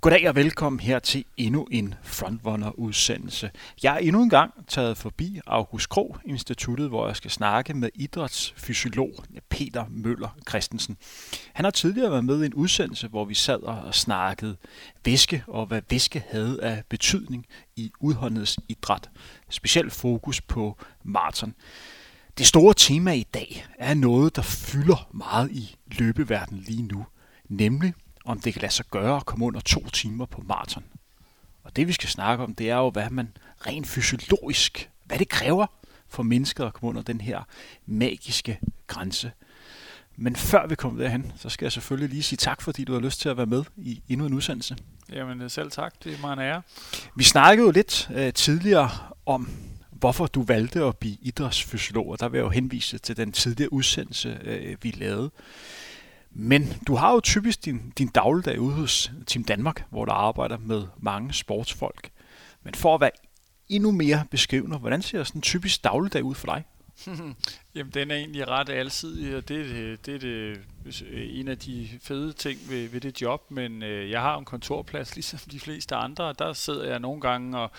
[0.00, 3.50] Goddag og velkommen her til endnu en Frontrunner-udsendelse.
[3.82, 7.90] Jeg er endnu en gang taget forbi August Krog Instituttet, hvor jeg skal snakke med
[7.94, 9.12] idrætsfysiolog
[9.48, 10.96] Peter Møller Christensen.
[11.52, 14.56] Han har tidligere været med i en udsendelse, hvor vi sad og snakkede
[15.04, 17.46] væske og hvad væske havde af betydning
[17.76, 19.10] i udholdenhedsidræt.
[19.50, 21.54] Specielt fokus på maraton.
[22.38, 27.06] Det store tema i dag er noget, der fylder meget i løbeverdenen lige nu,
[27.48, 27.94] nemlig
[28.28, 30.84] om det kan lade sig gøre at komme under to timer på maraton.
[31.62, 35.28] Og det vi skal snakke om, det er jo, hvad man rent fysiologisk, hvad det
[35.28, 35.66] kræver
[36.08, 37.42] for mennesker at komme under den her
[37.86, 39.30] magiske grænse.
[40.16, 43.00] Men før vi kommer derhen, så skal jeg selvfølgelig lige sige tak, fordi du har
[43.00, 44.76] lyst til at være med i endnu en udsendelse.
[45.12, 46.62] Jamen selv tak, det er mig en ære.
[47.16, 48.90] Vi snakkede jo lidt øh, tidligere
[49.26, 49.50] om,
[49.90, 53.72] hvorfor du valgte at blive idrætsfysiolog, og der vil jeg jo henvise til den tidligere
[53.72, 55.30] udsendelse, øh, vi lavede.
[56.30, 60.58] Men du har jo typisk din, din dagligdag ude hos Team Danmark, hvor du arbejder
[60.58, 62.10] med mange sportsfolk.
[62.62, 63.10] Men for at være
[63.68, 66.64] endnu mere beskrivende, hvordan ser sådan en typisk dagligdag ud for dig?
[67.74, 70.60] Jamen, den er egentlig ret alsidig, og det, det, det er det,
[71.12, 75.14] en af de fede ting ved, ved det job, men øh, jeg har en kontorplads,
[75.16, 77.70] ligesom de fleste andre, og der sidder jeg nogle gange og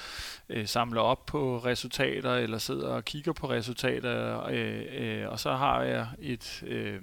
[0.50, 5.56] øh, samler op på resultater, eller sidder og kigger på resultater, øh, øh, og så
[5.56, 6.64] har jeg et...
[6.68, 7.02] Øh,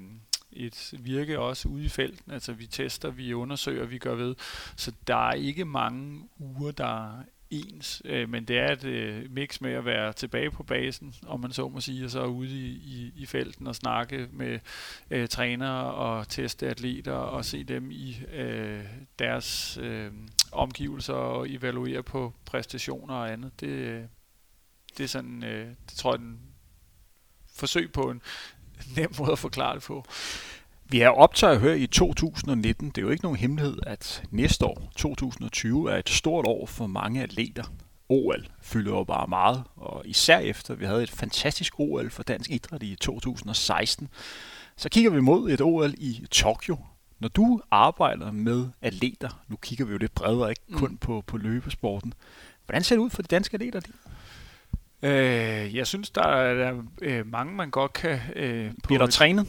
[0.56, 2.32] et virke også ude i felten.
[2.32, 4.34] Altså vi tester, vi undersøger, vi gør ved.
[4.76, 9.30] Så der er ikke mange uger, der er ens, øh, men det er et øh,
[9.30, 12.50] mix med at være tilbage på basen, om man så må sige, og så ude
[12.50, 14.58] i, i, i felten og snakke med
[15.10, 18.84] øh, trænere og teste atleter og se dem i øh,
[19.18, 20.12] deres øh,
[20.52, 23.60] omgivelser og evaluere på præstationer og andet.
[23.60, 24.02] Det, øh,
[24.98, 26.40] det er sådan, øh, det tror jeg, den
[27.54, 28.22] forsøg på en
[28.96, 30.04] nem måde at forklare det på.
[30.88, 32.88] Vi er optaget her i 2019.
[32.88, 36.86] Det er jo ikke nogen hemmelighed, at næste år, 2020, er et stort år for
[36.86, 37.64] mange atleter.
[38.08, 42.50] OL fylder jo bare meget, og især efter vi havde et fantastisk OL for dansk
[42.50, 44.08] idræt i 2016,
[44.76, 46.78] så kigger vi mod et OL i Tokyo.
[47.18, 50.96] Når du arbejder med atleter, nu kigger vi jo lidt bredere, ikke kun mm.
[50.96, 52.14] på, på løbesporten,
[52.66, 53.80] hvordan ser det ud for de danske atleter?
[55.02, 58.18] Øh, jeg synes, der er, der er øh, mange, man godt kan...
[58.36, 59.46] Øh, Bliver der trænet?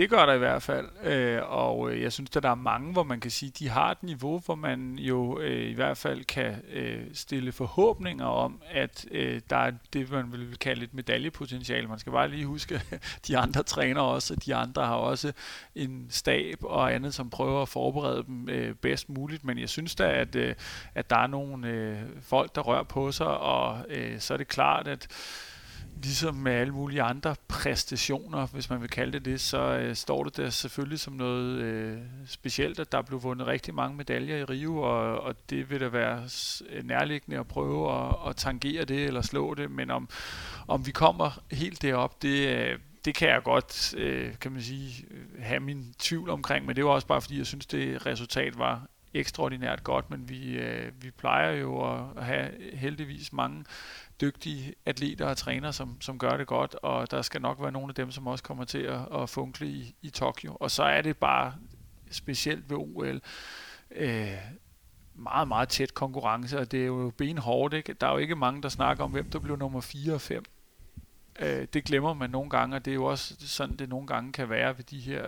[0.00, 2.92] Det gør der i hvert fald, øh, og øh, jeg synes, at der er mange,
[2.92, 6.24] hvor man kan sige, de har et niveau, hvor man jo øh, i hvert fald
[6.24, 11.88] kan øh, stille forhåbninger om, at øh, der er det, man vil kalde et medaljepotentiale.
[11.88, 12.80] Man skal bare lige huske,
[13.28, 15.32] de andre træner også, de andre har også
[15.74, 19.94] en stab og andet, som prøver at forberede dem øh, bedst muligt, men jeg synes
[19.94, 20.54] da, at, øh,
[20.94, 24.48] at der er nogle øh, folk, der rører på sig, og øh, så er det
[24.48, 25.08] klart, at
[26.02, 30.24] ligesom med alle mulige andre præstationer, hvis man vil kalde det det, så øh, står
[30.24, 34.44] det der selvfølgelig som noget øh, specielt, at der blev vundet rigtig mange medaljer i
[34.44, 36.28] Rio, og, og det vil da være
[36.70, 40.08] øh, nærliggende at prøve at, at tangere det eller slå det, men om,
[40.68, 45.04] om vi kommer helt derop, det, øh, det kan jeg godt, øh, kan man sige,
[45.10, 48.58] øh, have min tvivl omkring, men det var også bare fordi, jeg synes, det resultat
[48.58, 53.64] var ekstraordinært godt, men vi, øh, vi plejer jo at have heldigvis mange
[54.20, 57.90] dygtige atleter og trænere, som, som gør det godt, og der skal nok være nogle
[57.90, 60.56] af dem, som også kommer til at, at funkle i, i Tokyo.
[60.60, 61.54] Og så er det bare
[62.10, 63.20] specielt ved OL,
[63.90, 64.36] øh,
[65.14, 67.74] meget, meget tæt konkurrence, og det er jo benhårdt.
[67.74, 67.92] Ikke?
[67.92, 70.44] Der er jo ikke mange, der snakker om, hvem der blev nummer 4 og 5.
[71.40, 74.32] Øh, det glemmer man nogle gange, og det er jo også sådan, det nogle gange
[74.32, 75.24] kan være ved de her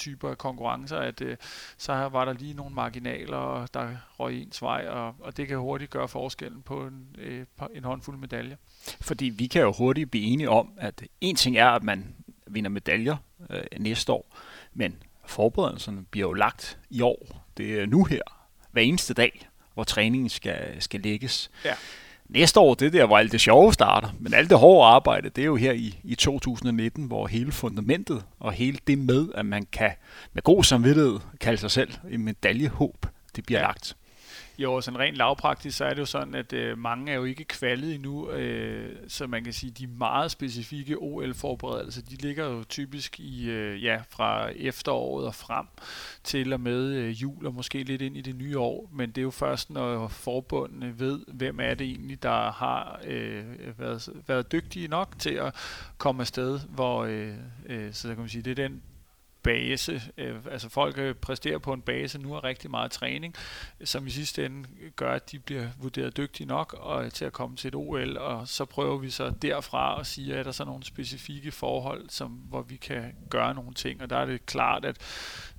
[0.00, 1.36] typer af konkurrencer, at øh,
[1.76, 5.90] så var der lige nogle marginaler, der røg ens vej, og, og det kan hurtigt
[5.90, 8.56] gøre forskellen på en, øh, en håndfuld medaljer.
[9.00, 12.14] Fordi vi kan jo hurtigt blive enige om, at en ting er, at man
[12.46, 13.16] vinder medaljer
[13.50, 14.36] øh, næste år,
[14.74, 17.46] men forberedelserne bliver jo lagt i år.
[17.56, 18.22] Det er nu her,
[18.70, 21.50] hver eneste dag, hvor træningen skal, skal lægges.
[21.64, 21.74] Ja.
[22.34, 24.08] Næste år, det er der, hvor alt det sjove starter.
[24.20, 28.24] Men alt det hårde arbejde, det er jo her i, i 2019, hvor hele fundamentet
[28.40, 29.90] og hele det med, at man kan
[30.32, 33.96] med god samvittighed kalde sig selv en medaljehåb, det bliver lagt.
[34.60, 37.44] Jo, sådan rent lavpraktisk, så er det jo sådan, at øh, mange er jo ikke
[37.44, 43.20] kvalet endnu, øh, så man kan sige, de meget specifikke OL-forberedelser, de ligger jo typisk
[43.20, 45.66] i, øh, ja, fra efteråret og frem
[46.24, 49.18] til og med øh, jul og måske lidt ind i det nye år, men det
[49.18, 53.44] er jo først, når forbundene ved, hvem er det egentlig, der har øh,
[53.78, 55.54] været, været dygtige nok til at
[55.98, 57.34] komme afsted, hvor, øh,
[57.66, 58.82] øh, så kan man sige, det er den
[59.42, 63.34] base, øh, altså folk øh, præsterer på en base nu har rigtig meget træning,
[63.84, 67.32] som i sidste ende gør, at de bliver vurderet dygtige nok og øh, til at
[67.32, 70.64] komme til et OL, og så prøver vi så derfra at sige, at der så
[70.64, 74.84] nogle specifikke forhold, som, hvor vi kan gøre nogle ting, og der er det klart,
[74.84, 74.96] at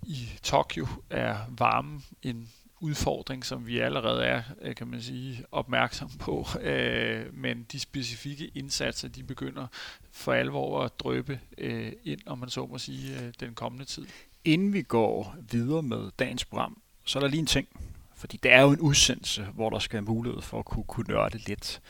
[0.04, 2.50] i Tokyo er varmen en
[2.82, 6.48] udfordring, som vi allerede er, øh, kan man sige, opmærksom på.
[6.62, 9.68] Øh, men de specifikke indsatser, de begynder
[10.12, 14.06] for alvor at drøbe øh, ind, om man så må sige, øh, den kommende tid.
[14.46, 17.68] Inden vi går videre med dagens program, så er der lige en ting.
[18.16, 21.06] Fordi det er jo en udsendelse, hvor der skal have mulighed for at kunne, kunne
[21.08, 21.82] nørde lidt.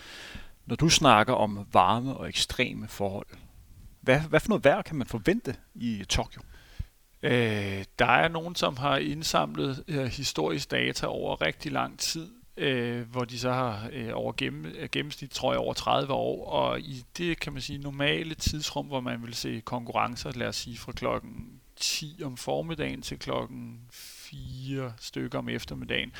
[0.65, 3.27] Når du snakker om varme og ekstreme forhold,
[4.01, 6.41] hvad, hvad for noget vejr kan man forvente i Tokyo?
[7.23, 13.11] Øh, der er nogen, som har indsamlet øh, historisk data over rigtig lang tid, øh,
[13.11, 17.03] hvor de så har øh, over gennem, gennemsnit, tror jeg, over 30 år, og i
[17.17, 20.91] det, kan man sige, normale tidsrum, hvor man vil se konkurrencer, lad os sige fra
[20.91, 23.79] klokken 10 om formiddagen til klokken
[24.31, 26.11] fire stykker om eftermiddagen,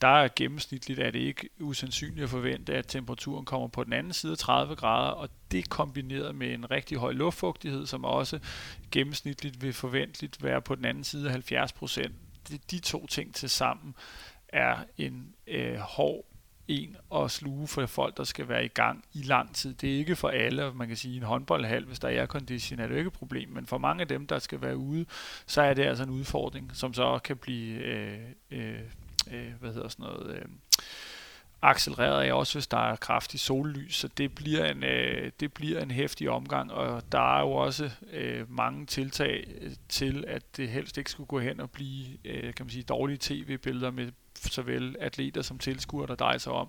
[0.00, 4.12] der er gennemsnitligt er det ikke usandsynligt at forvente, at temperaturen kommer på den anden
[4.12, 8.38] side af 30 grader, og det kombineret med en rigtig høj luftfugtighed, som også
[8.90, 12.14] gennemsnitligt vil forventeligt være på den anden side af 70 procent.
[12.70, 13.94] De, to ting til sammen
[14.48, 16.27] er en øh, hård
[16.68, 19.74] en at sluge for folk, der skal være i gang i lang tid.
[19.74, 22.86] Det er ikke for alle, man kan sige en håndboldhal, hvis der er aircondition, er
[22.86, 25.06] det ikke et problem, men for mange af dem, der skal være ude,
[25.46, 28.18] så er det altså en udfordring, som så kan blive, øh,
[28.50, 28.80] øh,
[29.32, 30.44] øh, hvad hedder sådan noget, øh,
[31.62, 35.80] accelereret af også, hvis der er kraftig sollys, så det bliver en, øh, det bliver
[35.80, 40.68] en hæftig omgang, og der er jo også øh, mange tiltag øh, til, at det
[40.68, 44.12] helst ikke skulle gå hen og blive, øh, kan man sige, dårlige tv-billeder med
[44.42, 46.68] såvel atleter som tilskuere, der drejer sig om.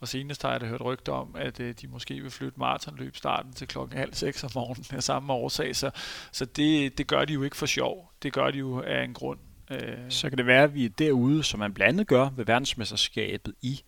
[0.00, 3.16] Og senest har jeg da hørt rygter om, at øh, de måske vil flytte maratonløb
[3.16, 5.76] starten til klokken halv seks om morgenen af samme årsag.
[5.76, 5.90] Så,
[6.32, 8.12] så det, det gør de jo ikke for sjov.
[8.22, 9.38] Det gør de jo af en grund.
[9.70, 9.98] Øh.
[10.08, 13.54] Så kan det være, at vi er derude, som man blandt andet gør ved verdensmesterskabet
[13.62, 13.80] i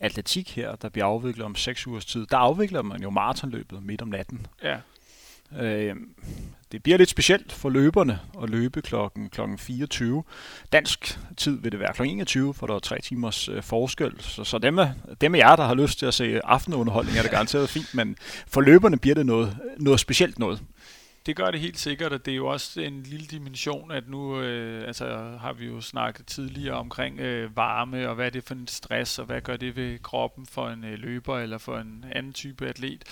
[0.00, 2.26] atletik her, der bliver afviklet om 6 ugers tid.
[2.26, 4.46] Der afvikler man jo maratonløbet midt om natten.
[4.62, 4.78] Ja.
[5.52, 5.96] Øh,
[6.72, 10.24] det bliver lidt specielt for løberne at løbe klokken, 24.
[10.72, 12.02] Dansk tid vil det være kl.
[12.02, 14.12] 21, for der er tre timers øh, forskel.
[14.18, 17.22] Så, så dem, af, dem af jer, der har lyst til at se aftenunderholdning, er
[17.22, 18.16] det garanteret fint, men
[18.46, 20.62] for løberne bliver det noget, noget specielt noget.
[21.26, 24.40] Det gør det helt sikkert, og det er jo også en lille dimension, at nu
[24.40, 25.06] øh, altså,
[25.40, 29.18] har vi jo snakket tidligere omkring øh, varme, og hvad er det for en stress,
[29.18, 32.66] og hvad gør det ved kroppen for en øh, løber eller for en anden type
[32.66, 33.04] atlet.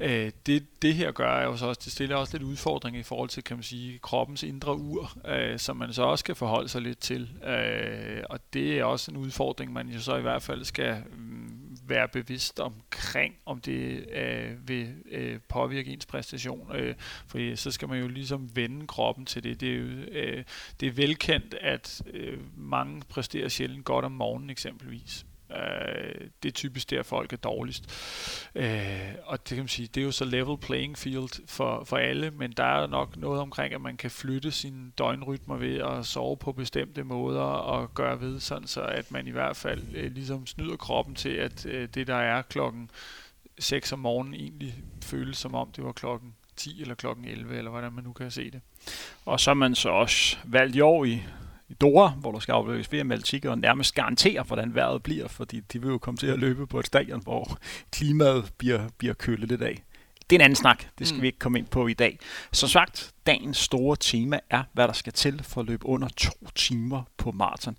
[0.00, 3.28] Øh, det, det her gør jo så også, det stiller også lidt udfordringer i forhold
[3.28, 6.82] til, kan man sige, kroppens indre ur, øh, som man så også skal forholde sig
[6.82, 7.30] lidt til.
[7.44, 11.88] Øh, og det er også en udfordring, man jo så i hvert fald skal øh,
[11.88, 16.76] være bevidst omkring, om det øh, vil øh, påvirke ens præstation.
[16.76, 16.94] Øh,
[17.26, 19.60] for så skal man jo ligesom vende kroppen til det.
[19.60, 20.44] Det er, jo, øh,
[20.80, 25.26] det er velkendt, at øh, mange præsterer sjældent godt om morgenen eksempelvis.
[25.50, 27.84] Øh, det er typisk der, folk er dårligst.
[28.54, 31.96] Øh, og det kan man sige, det er jo så level playing field for, for
[31.96, 36.06] alle, men der er nok noget omkring, at man kan flytte sine døgnrytmer ved at
[36.06, 40.12] sove på bestemte måder og gøre ved, sådan så at man i hvert fald øh,
[40.12, 42.90] ligesom snyder kroppen til, at øh, det der er klokken
[43.58, 47.70] 6 om morgenen egentlig føles som om det var klokken 10 eller klokken 11, eller
[47.70, 48.60] hvordan man nu kan se det.
[49.24, 51.22] Og så er man så også valgt i år i
[51.68, 55.60] i Dora, hvor der skal afløses VM Atletik, og nærmest garantere, hvordan vejret bliver, fordi
[55.60, 57.58] de vil jo komme til at løbe på et stadion, hvor
[57.92, 59.82] klimaet bliver, bliver kølet lidt af.
[60.30, 61.22] Det er en anden snak, det skal mm.
[61.22, 62.18] vi ikke komme ind på i dag.
[62.52, 66.30] Som sagt, dagens store tema er, hvad der skal til for at løbe under to
[66.54, 67.78] timer på maraton.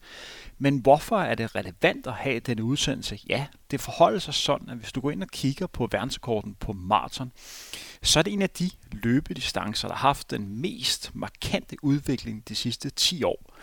[0.58, 3.20] Men hvorfor er det relevant at have denne udsendelse?
[3.30, 6.74] Ja, det forholder sig sådan, at hvis du går ind og kigger på verdensrekorden på
[6.74, 7.32] maraton,
[8.02, 12.56] så er det en af de løbedistancer, der har haft den mest markante udvikling de
[12.56, 13.54] sidste 10 år.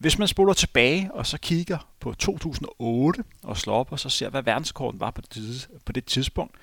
[0.00, 4.28] Hvis man spoler tilbage og så kigger på 2008 og slår op og så ser,
[4.28, 6.54] hvad verdensrekorden var på det, på det tidspunkt,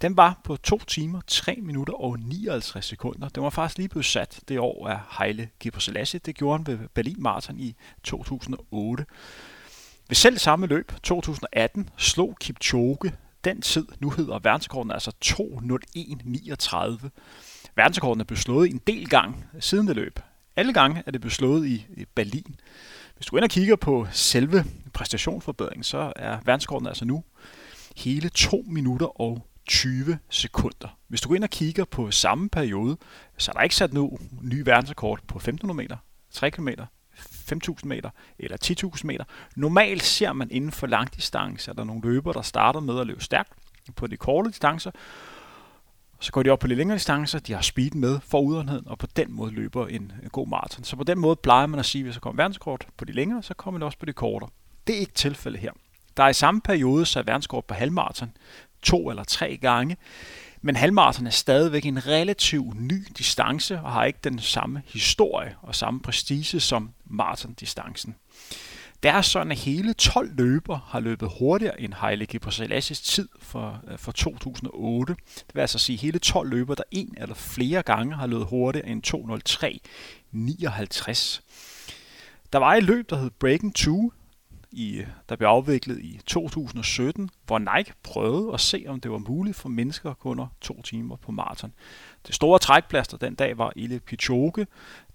[0.00, 3.28] den var på 2 timer, 3 minutter og 59 sekunder.
[3.28, 6.20] Den var faktisk lige blevet sat det år af Heile Gebrselassie.
[6.26, 9.06] Det gjorde han ved Berlin Marathon i 2008.
[10.08, 13.12] Ved selv samme løb, 2018, slog Kipchoge
[13.44, 17.08] den tid, nu hedder verdensrekorden altså 2.01.39.
[17.76, 20.20] Verdensrekorden er blevet slået en del gang siden det løb.
[20.58, 22.60] Alle gange er det blevet slået i Berlin.
[23.16, 27.24] Hvis du ender og kigger på selve præstationsforbedringen, så er verdenskortet altså nu
[27.96, 30.98] hele 2 minutter og 20 sekunder.
[31.08, 32.96] Hvis du går ind og kigger på samme periode,
[33.36, 35.96] så er der ikke sat nu ny verdensrekord på 1500 meter,
[36.30, 36.68] 3 km,
[37.18, 38.56] 5.000 meter eller
[38.94, 39.24] 10.000 meter.
[39.56, 43.06] Normalt ser man inden for langdistance, at der er nogle løbere, der starter med at
[43.06, 43.52] løbe stærkt
[43.96, 44.90] på de korte distancer,
[46.20, 48.98] så går de op på lidt længere distancer, de har speed med for udholdenheden, og
[48.98, 50.84] på den måde løber en, god maraton.
[50.84, 53.12] Så på den måde plejer man at sige, at hvis der kommer verdenskort på de
[53.12, 54.50] længere, så kommer det også på de kortere.
[54.86, 55.72] Det er ikke tilfældet her.
[56.16, 58.32] Der er i samme periode så verdenskort på halvmaraton
[58.82, 59.96] to eller tre gange,
[60.60, 65.74] men halvmaraton er stadigvæk en relativt ny distance og har ikke den samme historie og
[65.74, 68.14] samme prestige som maratondistancen.
[69.02, 73.80] Det er sådan, at hele 12 løber har løbet hurtigere end Haile Gebrselassie tid for,
[73.90, 75.16] øh, for 2008.
[75.36, 78.46] Det vil altså sige, at hele 12 løber, der en eller flere gange har løbet
[78.46, 81.42] hurtigere end 203.59.
[82.52, 84.12] Der var et løb, der hed Breaking 2,
[84.70, 89.56] i, der blev afviklet i 2017, hvor Nike prøvede at se, om det var muligt
[89.56, 91.72] for mennesker at gå under to timer på maraton.
[92.26, 94.66] Det store trækplaster den dag var Ile Pichoke.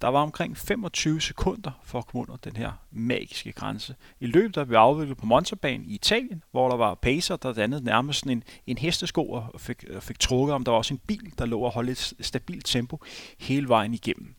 [0.02, 3.96] Der var omkring 25 sekunder for at komme under den her magiske grænse.
[4.20, 7.84] I løbet der blev afviklet på Montabanen i Italien, hvor der var pacer, der dannede
[7.84, 10.64] nærmest sådan en, en hestesko og fik, øh, fik trukket om.
[10.64, 13.00] Der var også en bil, der lå og holdt et stabilt tempo
[13.40, 14.36] hele vejen igennem.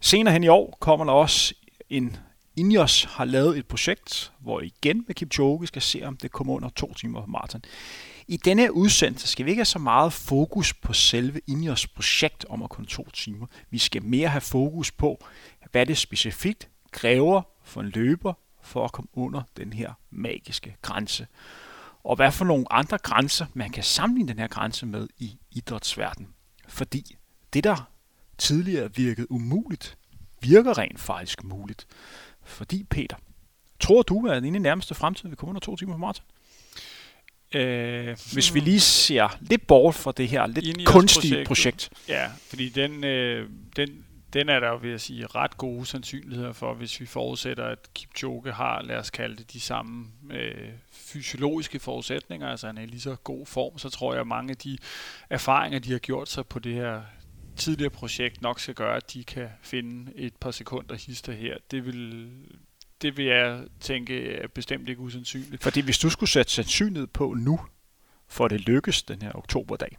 [0.00, 1.54] Senere hen i år kommer der også
[1.90, 2.16] en
[2.56, 6.68] Ineos har lavet et projekt, hvor igen med Kipchoge skal se, om det kommer under
[6.68, 7.62] to timer på maraton.
[8.28, 12.62] I denne udsendelse skal vi ikke have så meget fokus på selve Ineos projekt om
[12.62, 13.46] at kun to timer.
[13.70, 15.24] Vi skal mere have fokus på,
[15.70, 18.32] hvad det specifikt kræver for en løber
[18.62, 21.26] for at komme under den her magiske grænse.
[22.04, 26.30] Og hvad for nogle andre grænser man kan sammenligne den her grænse med i idrætsverdenen.
[26.68, 27.16] Fordi
[27.52, 27.90] det, der
[28.38, 29.98] tidligere virkede umuligt,
[30.40, 31.86] virker rent faktisk muligt.
[32.44, 33.16] Fordi, Peter,
[33.80, 36.24] tror du, at inden i nærmeste fremtid vi kommer under to timer på maraton?
[37.54, 41.90] Øh, Hvis vi lige ser lidt bort fra det her lidt kunstige projekt.
[42.08, 46.74] Ja, fordi den, øh, den, den er der, vil jeg sige, ret gode sandsynligheder for,
[46.74, 52.48] hvis vi forudsætter, at Kipchoge har, lad os kalde det, de samme øh, fysiologiske forudsætninger,
[52.48, 54.78] altså han er i lige så god form, så tror jeg, at mange af de
[55.30, 57.00] erfaringer, de har gjort sig på det her
[57.56, 61.56] tidligere projekt nok skal gøre, at de kan finde et par sekunder hister her.
[61.70, 62.30] Det vil,
[63.02, 65.62] det vil jeg tænke er bestemt ikke usandsynligt.
[65.62, 67.60] Fordi hvis du skulle sætte sandsynlighed på nu,
[68.28, 69.96] for det lykkes den her oktoberdag,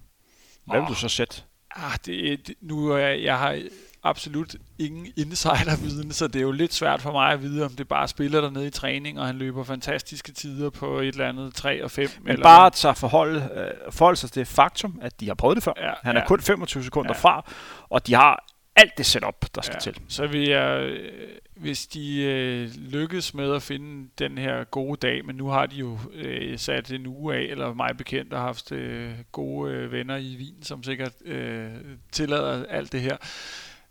[0.65, 0.83] hvad oh.
[0.83, 1.41] vil du så sætte?
[1.75, 3.61] Ah, det, det, nu er jeg, jeg har
[4.05, 7.87] absolut ingen insiderviden, så det er jo lidt svært for mig at vide, om det
[7.87, 11.53] bare spiller der nede i træning, og han løber fantastiske tider på et eller andet
[11.53, 12.09] 3 og 5.
[12.21, 15.55] Men eller bare tager forhold, øh, forhold sig til det faktum, at de har prøvet
[15.55, 15.73] det før.
[15.77, 16.27] Ja, han er ja.
[16.27, 17.19] kun 25 sekunder ja.
[17.19, 17.51] fra,
[17.89, 18.45] og de har
[18.75, 19.79] alt det setup, der skal ja.
[19.79, 20.01] til.
[20.07, 25.25] Så vil jeg, øh, hvis de øh, lykkes med at finde den her gode dag,
[25.25, 28.71] men nu har de jo øh, sat en uge af, eller mig bekendt, og haft
[28.71, 31.69] øh, gode øh, venner i Wien, som sikkert øh,
[32.11, 33.17] tillader alt det her,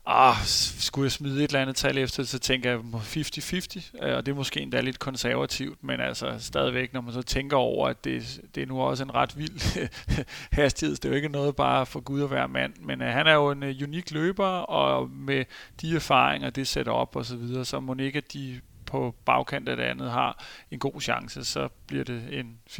[0.06, 0.34] ah,
[0.78, 4.32] skulle jeg smide et eller andet tal efter, så tænker jeg 50-50, øh, og det
[4.32, 8.40] er måske endda lidt konservativt, men altså stadigvæk, når man så tænker over, at det,
[8.54, 9.88] det er nu også en ret vild
[10.60, 13.26] hastighed, det er jo ikke noget bare for Gud at være mand, men uh, han
[13.26, 15.44] er jo en uh, unik løber, og med
[15.80, 18.60] de erfaringer, det sætter op og så videre, så må ikke, at de
[18.94, 22.78] på bagkant af det andet har en god chance, så bliver det en 50-50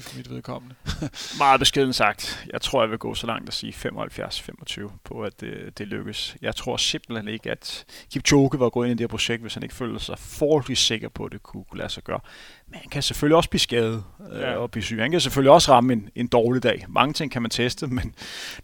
[0.00, 0.74] for mit vedkommende.
[1.38, 2.46] Meget beskeden sagt.
[2.52, 6.36] Jeg tror, jeg vil gå så langt at sige 75-25 på, at det, det lykkes.
[6.42, 9.62] Jeg tror simpelthen ikke, at Kipchoge var gået ind i det her projekt, hvis han
[9.62, 12.20] ikke følte sig forholdsvis sikker på, at det kunne, kunne lade sig gøre.
[12.66, 14.56] Men han kan selvfølgelig også blive skadet øh, ja.
[14.56, 14.98] og blive syg.
[15.00, 16.84] Han kan selvfølgelig også ramme en, en dårlig dag.
[16.88, 18.14] Mange ting kan man teste, men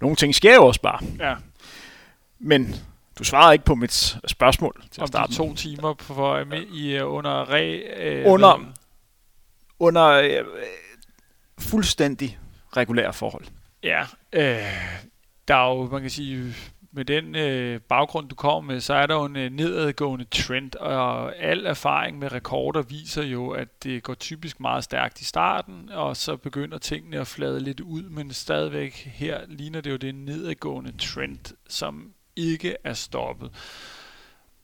[0.00, 0.99] nogle ting sker jo også bare.
[1.18, 1.34] Ja.
[2.38, 2.75] Men
[3.19, 5.31] du svarede ikke på mit spørgsmål til at starte.
[5.31, 7.83] Om to timer for, i, uh, under re...
[7.97, 8.73] Øh, under
[9.83, 10.45] under øh,
[11.59, 12.38] fuldstændig
[12.76, 13.45] regulære forhold.
[13.83, 14.02] Ja,
[14.33, 14.59] øh,
[15.49, 16.54] der er jo, man kan sige,
[16.92, 20.75] med den øh, baggrund, du kommer med, så er der jo en øh, nedadgående trend,
[20.75, 25.88] og al erfaring med rekorder viser jo, at det går typisk meget stærkt i starten,
[25.92, 30.14] og så begynder tingene at flade lidt ud, men stadigvæk her ligner det jo det
[30.14, 33.51] nedadgående trend, som ikke er stoppet.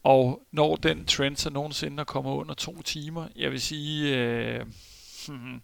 [0.03, 4.67] Og når den trend så nogensinde kommer under to timer, jeg vil sige, øh,
[5.29, 5.63] hmm,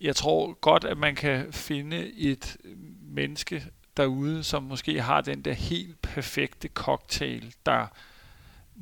[0.00, 2.56] jeg tror godt, at man kan finde et
[3.02, 3.64] menneske
[3.96, 7.86] derude, som måske har den der helt perfekte cocktail, der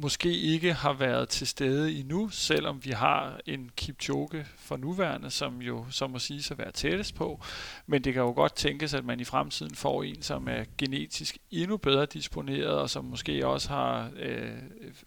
[0.00, 5.62] måske ikke har været til stede endnu, selvom vi har en Kipchoge for nuværende, som
[5.62, 7.40] jo så må sige at være tættest på.
[7.86, 11.38] Men det kan jo godt tænkes, at man i fremtiden får en, som er genetisk
[11.50, 14.52] endnu bedre disponeret, og som måske også har øh,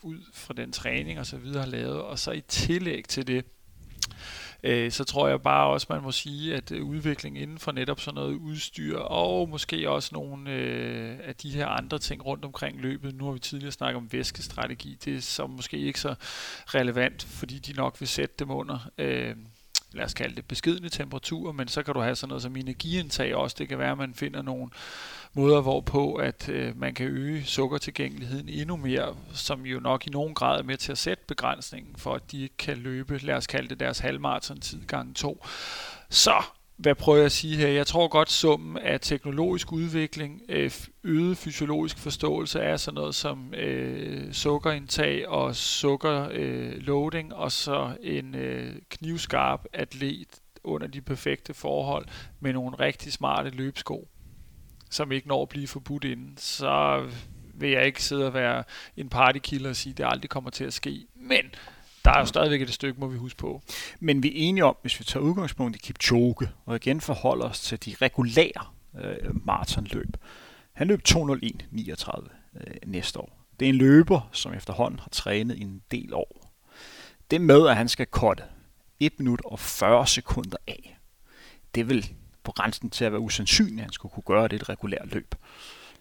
[0.01, 3.45] ud fra den træning og så videre har lavet, og så i tillæg til det,
[4.63, 7.71] øh, så tror jeg bare også, man må sige, at øh, udviklingen udvikling inden for
[7.71, 12.45] netop sådan noget udstyr, og måske også nogle øh, af de her andre ting rundt
[12.45, 16.15] omkring løbet, nu har vi tidligere snakket om væskestrategi, det er så måske ikke så
[16.67, 18.89] relevant, fordi de nok vil sætte dem under...
[18.97, 19.35] Øh,
[19.93, 23.35] lad os kalde det beskidende temperaturer, men så kan du have sådan noget som energiindtag
[23.35, 23.55] også.
[23.59, 24.69] Det kan være, at man finder nogle
[25.33, 30.33] måder, hvorpå at øh, man kan øge sukkertilgængeligheden endnu mere, som jo nok i nogen
[30.33, 33.47] grad er med til at sætte begrænsningen for, at de ikke kan løbe, lad os
[33.47, 35.45] kalde det deres halvmarathon tid gange to.
[36.09, 36.43] Så
[36.81, 37.67] hvad prøver jeg at sige her?
[37.67, 40.71] Jeg tror godt, summen af teknologisk udvikling, øh,
[41.03, 48.35] øget fysiologisk forståelse er sådan noget som øh, sukkerindtag og sukkerloading, øh, og så en
[48.35, 50.27] øh, knivskarp atlet
[50.63, 52.05] under de perfekte forhold
[52.39, 54.07] med nogle rigtig smarte løbsko,
[54.91, 56.38] som ikke når at blive forbudt inden.
[56.38, 57.05] Så
[57.53, 58.63] vil jeg ikke sidde og være
[58.98, 61.05] en partykiller og sige, at det aldrig kommer til at ske.
[61.15, 61.43] Men
[62.05, 63.62] der er jo stadigvæk et stykke, må vi huske på.
[64.00, 67.62] Men vi er enige om, hvis vi tager udgangspunkt i Kipchoge, og igen forholder os
[67.62, 68.65] til de regulære
[69.01, 70.17] øh, maratonløb.
[70.74, 73.48] Han løb 2.01.39 øh, næste år.
[73.60, 76.53] Det er en løber, som efterhånden har trænet i en del år.
[77.31, 78.43] Det med, at han skal korte
[79.00, 80.98] 1 minut og 40 sekunder af,
[81.75, 84.69] det vil på grænsen til at være usandsynligt, at han skulle kunne gøre det et
[84.69, 85.36] regulært løb.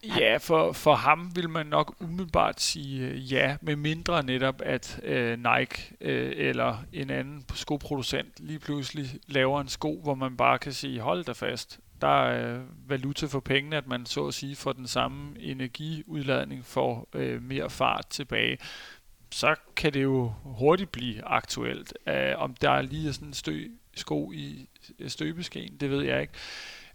[0.04, 5.00] Ja, for, for ham vil man nok umiddelbart sige øh, ja, med mindre netop, at
[5.02, 10.58] øh, Nike øh, eller en anden skoproducent lige pludselig laver en sko, hvor man bare
[10.58, 14.34] kan sige, hold da fast, der er øh, valuta for pengene, at man så at
[14.34, 18.58] sige får den samme energiudladning for øh, mere fart tilbage.
[19.32, 21.92] Så kan det jo hurtigt blive aktuelt.
[22.06, 24.68] øh, om der er lige sådan en stø, sko i
[25.08, 26.34] støbeskeen, det ved jeg ikke.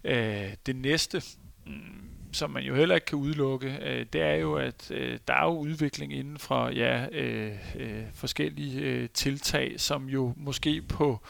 [0.04, 1.22] Uh, det næste,
[1.66, 5.34] mm, som man jo heller ikke kan udelukke, øh, det er jo, at øh, der
[5.34, 11.20] er jo udvikling inden for ja, øh, øh, forskellige øh, tiltag, som jo måske på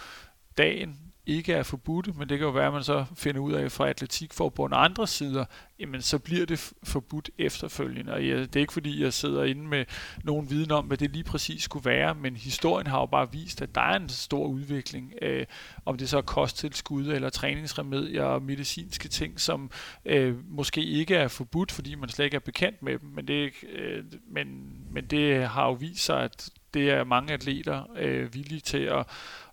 [0.59, 3.73] dagen ikke er forbudte, men det kan jo være, at man så finder ud af
[3.73, 5.45] fra atletikforbund og andre sider,
[5.79, 8.13] jamen så bliver det forbudt efterfølgende.
[8.13, 9.85] Og jeg, det er ikke fordi, jeg sidder inde med
[10.25, 13.63] nogen viden om, hvad det lige præcis skulle være, men historien har jo bare vist,
[13.63, 15.47] at der er en stor udvikling, øh,
[15.85, 19.71] om det så er kosttilskud eller træningsremedier og medicinske ting, som
[20.05, 23.53] øh, måske ikke er forbudt, fordi man slet ikke er bekendt med dem, men det,
[23.73, 24.47] øh, men,
[24.91, 29.07] men det har jo vist sig, at det er mange atleter øh, villige til at,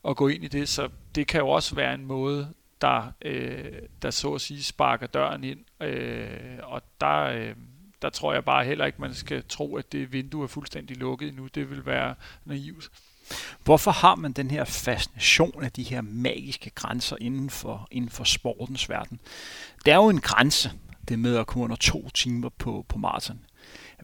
[0.07, 3.81] at gå ind i det, så det kan jo også være en måde, der, øh,
[4.01, 7.55] der så at sige sparker døren ind, øh, og der, øh,
[8.01, 11.27] der tror jeg bare heller ikke, man skal tro, at det vindue er fuldstændig lukket
[11.27, 11.47] endnu.
[11.47, 12.89] Det vil være naivt.
[13.63, 18.23] Hvorfor har man den her fascination af de her magiske grænser inden for, inden for
[18.23, 19.19] sportens verden?
[19.85, 20.71] Det er jo en grænse,
[21.07, 23.39] det med at komme under to timer på, på maraton.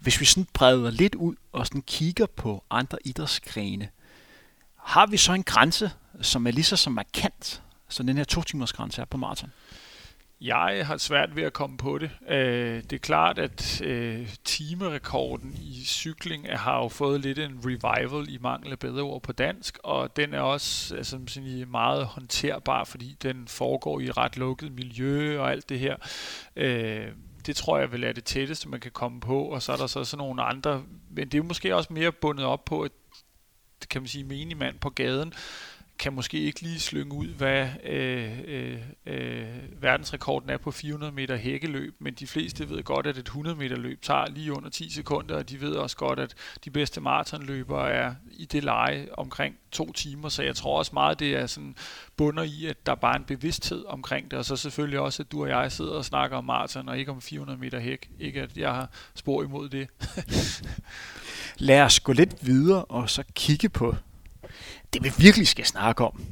[0.01, 3.89] Hvis vi sådan breder lidt ud og sådan kigger på andre idrætsgrene,
[4.83, 8.41] har vi så en grænse, som er lige så som markant, som den her to
[8.41, 9.51] timers grænse er på maraton?
[10.41, 12.11] Jeg har svært ved at komme på det.
[12.29, 18.29] Øh, det er klart, at øh, timerekorden i cykling har jo fået lidt en revival
[18.29, 22.83] i mangel af bedre ord på dansk, og den er også altså, sådan meget håndterbar,
[22.83, 25.95] fordi den foregår i ret lukket miljø og alt det her.
[26.55, 27.07] Øh,
[27.45, 29.87] det tror jeg vil er det tætteste, man kan komme på, og så er der
[29.87, 32.91] så sådan nogle andre, men det er måske også mere bundet op på, at
[33.89, 35.33] kan man sige, menigmand på gaden,
[35.99, 39.47] kan måske ikke lige slynge ud, hvad øh, øh, øh,
[39.81, 43.75] verdensrekorden er på 400 meter hækkeløb, men de fleste ved godt, at et 100 meter
[43.75, 46.35] løb tager lige under 10 sekunder, og de ved også godt, at
[46.65, 51.19] de bedste maratonløbere er i det leje omkring to timer, så jeg tror også meget,
[51.19, 51.75] det er sådan
[52.17, 55.43] bunder i, at der bare en bevidsthed omkring det, og så selvfølgelig også, at du
[55.43, 58.09] og jeg sidder og snakker om maraton, og ikke om 400 meter hæk.
[58.19, 59.87] Ikke at jeg har spor imod det.
[61.57, 63.95] Lad os gå lidt videre og så kigge på
[64.93, 66.23] det, vi virkelig skal snakke om.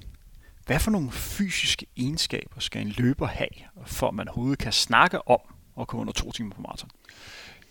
[0.65, 3.47] Hvad for nogle fysiske egenskaber skal en løber have,
[3.85, 5.39] for at man overhovedet kan snakke om
[5.79, 6.89] at komme under to timer på maraton?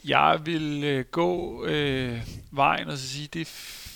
[0.05, 2.21] Jeg vil øh, gå øh,
[2.51, 3.45] vejen og så sige, det er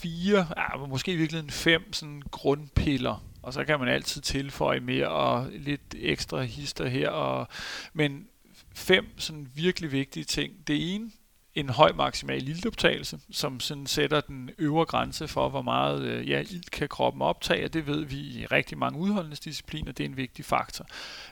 [0.02, 5.08] fire, ja, måske i virkeligheden fem sådan grundpiller, og så kan man altid tilføje mere
[5.08, 7.08] og lidt ekstra hister her.
[7.08, 7.48] Og,
[7.92, 8.26] men
[8.74, 10.52] fem sådan virkelig vigtige ting.
[10.66, 11.10] Det ene,
[11.54, 16.40] en høj maksimal iltoptagelse, som sådan sætter den øvre grænse for, hvor meget øh, ja,
[16.40, 20.16] ilt kan kroppen optage, og det ved vi i rigtig mange udholdningsdiscipliner, det er en
[20.16, 20.86] vigtig faktor.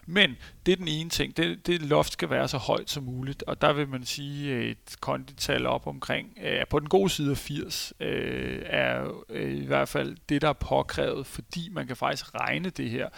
[0.07, 3.42] Men det er den ene ting, det, det loft skal være så højt som muligt,
[3.42, 7.31] og der vil man sige øh, et kondital op omkring, øh, på den gode side
[7.31, 11.96] af 80, øh, er øh, i hvert fald det, der er påkrævet, fordi man kan
[11.96, 13.09] faktisk regne det her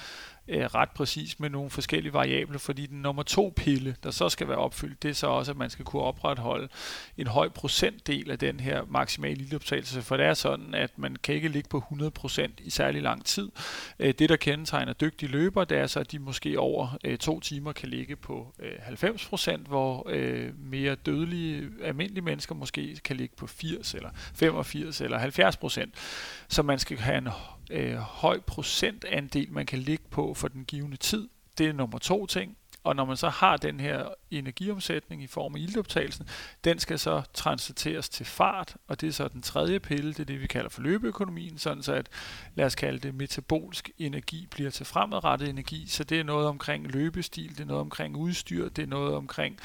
[0.49, 4.49] øh, ret præcis med nogle forskellige variable, fordi den nummer to pille, der så skal
[4.49, 6.69] være opfyldt, det er så også, at man skal kunne opretholde
[7.19, 11.35] en høj procentdel af den her maksimale ildoptagelse, for det er sådan, at man kan
[11.35, 11.85] ikke ligge på
[12.29, 13.51] 100% i særlig lang tid.
[13.99, 17.41] Øh, det, der kendetegner dygtige løbere, det er så, at de måske over øh, to
[17.41, 23.37] timer kan ligge på øh, 90%, hvor øh, mere dødelige, almindelige mennesker måske kan ligge
[23.37, 25.91] på 80 eller 85 eller 70%.
[26.49, 27.29] Så man skal have en
[27.71, 31.29] øh, høj procentandel, man kan ligge på for den givende tid.
[31.59, 32.57] Det er nummer to ting.
[32.85, 36.29] og når man så har den her energiomsætning i form af iltoptagelsen,
[36.65, 40.25] den skal så transiteres til fart, og det er så den tredje pille, det er
[40.25, 42.09] det, vi kalder for løbeøkonomien, sådan så at,
[42.55, 46.87] lad os kalde det, metabolsk energi bliver til fremadrettet energi, så det er noget omkring
[46.87, 49.59] løbestil, det er noget omkring udstyr, det er noget omkring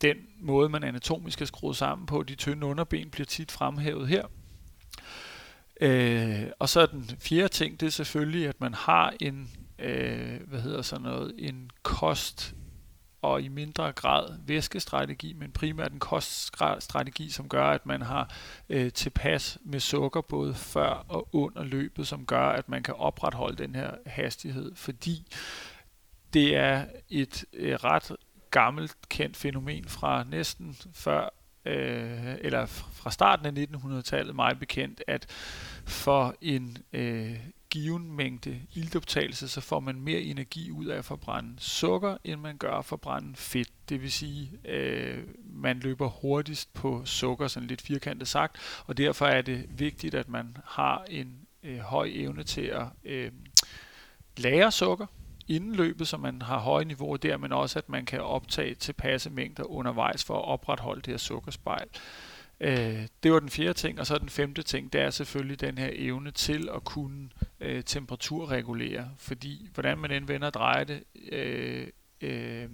[0.00, 4.26] den måde, man anatomisk er skruet sammen på, de tynde underben bliver tit fremhævet her.
[5.80, 10.60] Øh, og så den fjerde ting, det er selvfølgelig, at man har en, øh, hvad
[10.60, 12.54] hedder sådan noget, en kost
[13.22, 18.34] og i mindre grad væskestrategi, men primært en koststrategi, som gør, at man har
[18.68, 23.62] øh, tilpas med sukker både før og under løbet, som gør, at man kan opretholde
[23.62, 25.26] den her hastighed, fordi
[26.32, 28.16] det er et øh, ret
[28.50, 31.28] gammelt kendt fænomen fra næsten før
[31.64, 35.26] øh, eller fra starten af 1900-tallet meget bekendt, at
[35.84, 37.36] for en øh,
[37.70, 42.56] given mængde iltoptagelse, så får man mere energi ud af at forbrænde sukker, end man
[42.56, 43.68] gør at forbrænde fedt.
[43.88, 49.26] Det vil sige, øh, man løber hurtigst på sukker, sådan lidt firkantet sagt, og derfor
[49.26, 53.32] er det vigtigt, at man har en øh, høj evne til at øh,
[54.36, 55.06] lære sukker,
[55.50, 59.30] inden løbet, så man har høje niveauer der, men også at man kan optage tilpasse
[59.30, 61.88] mængder undervejs for at opretholde det her sukkerspejl.
[62.60, 65.78] Øh, det var den fjerde ting, og så den femte ting, det er selvfølgelig den
[65.78, 71.02] her evne til at kunne øh, temperaturregulere, fordi hvordan man end vender og drejer det,
[71.32, 71.86] øh,
[72.20, 72.68] øh,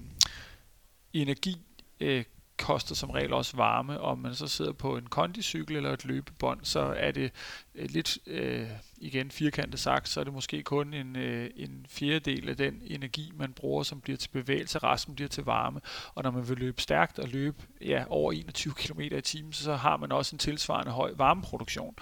[1.12, 1.56] energi
[2.00, 2.24] øh,
[2.58, 6.04] koster som regel også varme, og om man så sidder på en kondicykel eller et
[6.04, 7.32] løbebånd, så er det
[7.74, 12.48] øh, lidt, øh, igen firkantet sagt, så er det måske kun en, øh, en fjerdedel
[12.48, 15.80] af den energi, man bruger, som bliver til bevægelse, resten bliver til varme.
[16.14, 19.74] Og når man vil løbe stærkt og løbe ja, over 21 km i timen, så
[19.74, 21.94] har man også en tilsvarende høj varmeproduktion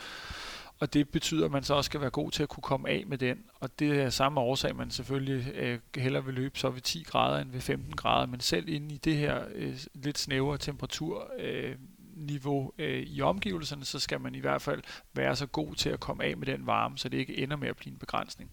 [0.81, 3.05] og det betyder, at man så også skal være god til at kunne komme af
[3.07, 3.39] med den.
[3.61, 7.43] Og det er samme årsag, man selvfølgelig øh, hellere vil løbe så ved 10 grader
[7.43, 11.75] end ved 15 grader, men selv inde i det her øh, lidt snævere temperatur, øh,
[12.17, 14.83] niveau øh, i omgivelserne, så skal man i hvert fald
[15.15, 17.69] være så god til at komme af med den varme, så det ikke ender med
[17.69, 18.51] at blive en begrænsning.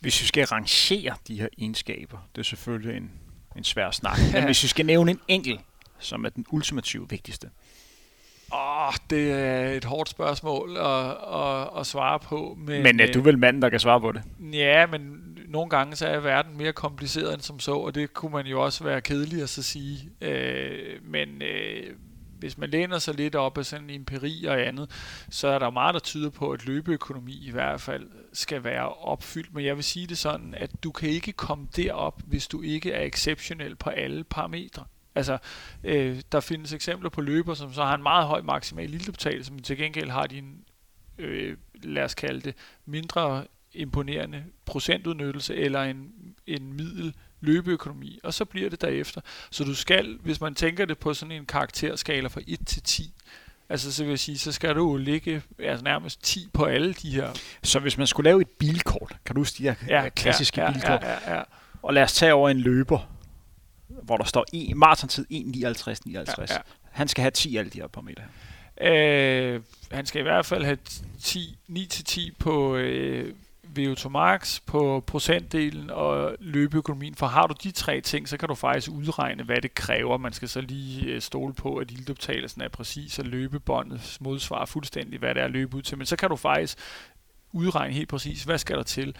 [0.00, 3.10] Hvis vi skal rangere de her egenskaber, det er selvfølgelig en,
[3.56, 5.60] en svær snak, men hvis vi skal nævne en enkelt,
[5.98, 7.50] som er den ultimative vigtigste,
[8.54, 12.58] Åh, det er et hårdt spørgsmål at, at, at svare på.
[12.58, 14.22] Men, men er øh, du vel manden, der kan svare på det?
[14.52, 18.32] Ja, men nogle gange så er verden mere kompliceret end som så, og det kunne
[18.32, 20.10] man jo også være kedelig at så sige.
[20.20, 21.96] Øh, men øh,
[22.42, 24.90] hvis man læner sig lidt op af sådan empiri og andet,
[25.30, 29.54] så er der meget, der tyder på, at løbeøkonomi i hvert fald skal være opfyldt.
[29.54, 32.92] Men jeg vil sige det sådan, at du kan ikke komme derop, hvis du ikke
[32.92, 34.84] er exceptionel på alle parametre.
[35.14, 35.38] Altså,
[35.84, 39.58] øh, der findes eksempler på løber, som så har en meget høj maksimal lillebetal, som
[39.58, 40.64] til gengæld har de en,
[41.18, 42.54] øh, lad os kalde det,
[42.86, 46.12] mindre imponerende procentudnyttelse eller en,
[46.46, 49.20] en middel løbeøkonomi, og så bliver det derefter.
[49.50, 53.12] Så du skal, hvis man tænker det på sådan en karakterskala fra 1 til 10,
[53.68, 57.10] altså så vil jeg sige, så skal du ligge altså nærmest 10 på alle de
[57.10, 57.28] her.
[57.62, 60.66] Så hvis man skulle lave et bilkort, kan du huske de her ja, klassiske ja,
[60.66, 61.42] ja, bilkort, ja, ja, ja.
[61.82, 63.08] og lad os tage over en løber,
[63.88, 65.34] hvor der står en, maraton-tid 1.59,
[66.04, 66.50] 59.
[66.50, 66.60] Ja, ja.
[66.90, 68.24] Han skal have 10 alle de her parametre.
[68.80, 70.78] Øh, han skal i hvert fald have
[71.20, 73.34] 10, 9-10 på øh,
[73.78, 77.14] VO2 max, på procentdelen og løbeøkonomien.
[77.14, 80.18] For har du de tre ting, så kan du faktisk udregne, hvad det kræver.
[80.18, 85.18] Man skal så lige øh, stole på, at ildoptagelsen er præcis, og løbebåndet modsvarer fuldstændig,
[85.18, 85.98] hvad det er at løbe ud til.
[85.98, 86.78] Men så kan du faktisk
[87.52, 89.16] udregne helt præcis, hvad skal der til.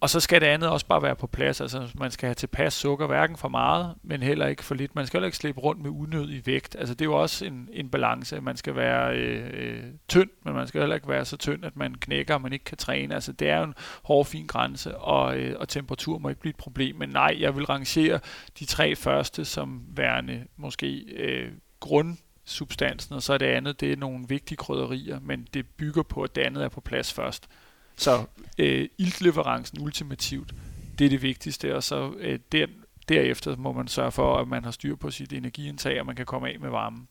[0.00, 1.60] Og så skal det andet også bare være på plads.
[1.60, 4.94] Altså man skal have tilpas sukker, hverken for meget, men heller ikke for lidt.
[4.94, 6.76] Man skal heller ikke slippe rundt med unødig vægt.
[6.78, 8.40] Altså det er jo også en, en balance.
[8.40, 11.76] Man skal være øh, øh, tynd, men man skal heller ikke være så tynd, at
[11.76, 13.14] man knækker, og man ikke kan træne.
[13.14, 16.50] Altså det er jo en hård, fin grænse, og, øh, og temperatur må ikke blive
[16.50, 16.96] et problem.
[16.96, 18.20] Men nej, jeg vil rangere
[18.58, 23.92] de tre første som værende måske øh, grund substansen, og så er det andet, det
[23.92, 27.48] er nogle vigtige krydderier, men det bygger på, at det andet er på plads først.
[27.96, 28.24] Så
[28.58, 30.54] øh, iltleverancen ultimativt,
[30.98, 32.66] det er det vigtigste, og så øh, der,
[33.08, 36.26] derefter må man sørge for, at man har styr på sit energiindtag, og man kan
[36.26, 37.08] komme af med varmen.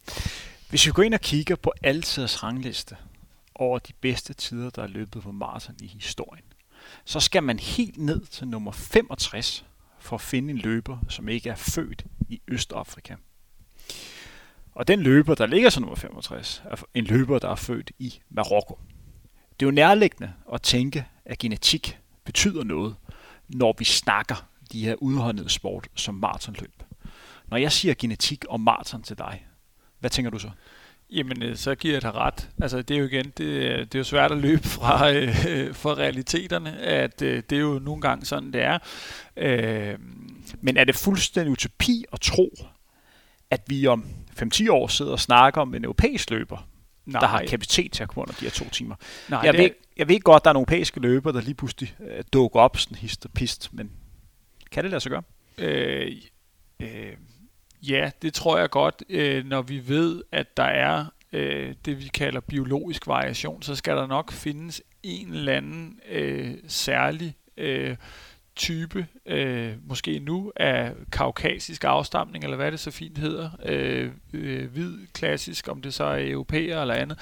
[0.69, 2.97] Hvis vi går ind og kigger på altiders rangliste
[3.55, 6.45] over de bedste tider, der er løbet på maraton i historien,
[7.05, 9.65] så skal man helt ned til nummer 65
[9.99, 13.15] for at finde en løber, som ikke er født i Østafrika.
[14.71, 18.19] Og den løber, der ligger som nummer 65, er en løber, der er født i
[18.29, 18.79] Marokko.
[19.59, 22.95] Det er jo nærliggende at tænke, at genetik betyder noget,
[23.49, 26.83] når vi snakker de her udholdede sport som maratonløb.
[27.47, 29.45] Når jeg siger genetik og maraton til dig,
[29.99, 30.49] hvad tænker du så?
[31.09, 32.49] Jamen, øh, så giver jeg dig ret.
[32.61, 35.35] Altså, det er jo igen, det, øh, det er jo svært at løbe fra, øh,
[35.81, 38.77] fra realiteterne, at øh, det er jo nogle gange sådan, det er.
[39.37, 39.99] Øh,
[40.61, 42.55] Men er det fuldstændig utopi at tro,
[43.49, 44.05] at vi om
[44.41, 46.67] 5-10 år sidder og snakker om en europæisk løber,
[47.05, 47.19] Nej.
[47.19, 48.95] der har kapacitet til at komme under de her to timer?
[49.29, 49.69] Nej, jeg, ved, er...
[49.97, 52.77] jeg ved godt, at der er nogle europæiske løber, der lige pludselig øh, dukker op
[52.77, 53.91] sådan hist og pist, men
[54.71, 55.23] kan det lade sig gøre?
[55.57, 56.11] Øh,
[56.79, 57.13] øh,
[57.87, 59.03] Ja, det tror jeg godt.
[59.09, 63.97] Øh, når vi ved, at der er øh, det, vi kalder biologisk variation, så skal
[63.97, 67.95] der nok findes en eller anden øh, særlig øh,
[68.55, 74.71] type, øh, måske nu af kaukasisk afstamning, eller hvad det så fint hedder, øh, øh,
[74.71, 77.19] hvid, klassisk, om det så er europæer eller andet,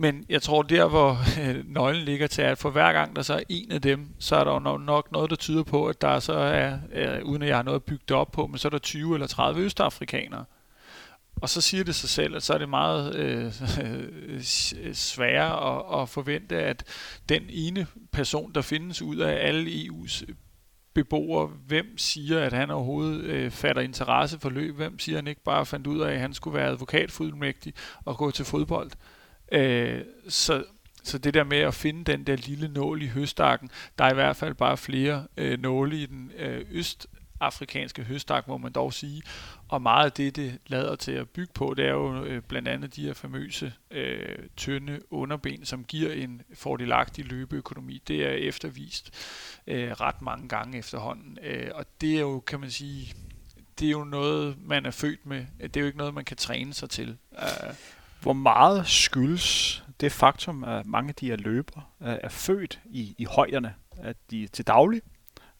[0.00, 3.34] men jeg tror, der hvor øh, nøglen ligger til, at for hver gang der så
[3.34, 6.18] er en af dem, så er der jo nok noget, der tyder på, at der
[6.18, 8.78] så er, øh, uden at jeg har noget bygget op på, men så er der
[8.78, 10.44] 20 eller 30 østafrikanere.
[11.42, 13.52] Og så siger det sig selv, at så er det meget øh,
[14.94, 16.84] sværere at, at forvente, at
[17.28, 20.24] den ene person, der findes ud af alle EU's
[20.94, 24.76] beboere, hvem siger, at han overhovedet øh, fatter interesse for løb?
[24.76, 27.74] Hvem siger, at han ikke bare fandt ud af, at han skulle være advokatfuldmægtig
[28.04, 28.90] og gå til fodbold?
[29.52, 30.64] Øh, så,
[31.02, 34.14] så det der med at finde den der lille nål i høstakken, der er i
[34.14, 39.22] hvert fald bare flere øh, nåle i den øh, østafrikanske høstak, må man dog sige.
[39.68, 42.68] Og meget af det, det lader til at bygge på, det er jo øh, blandt
[42.68, 48.02] andet de her famøse øh, tynde underben, som giver en fordelagtig løbeøkonomi.
[48.08, 49.14] Det er eftervist
[49.66, 51.38] øh, ret mange gange efterhånden.
[51.42, 53.14] Øh, og det er jo, kan man sige,
[53.78, 55.46] det er jo noget, man er født med.
[55.62, 57.16] Det er jo ikke noget, man kan træne sig til.
[57.32, 57.74] Øh.
[58.20, 63.14] hvor meget skyldes det faktum, at mange af de her løbere øh, er født i,
[63.18, 65.02] i højderne, at de til daglig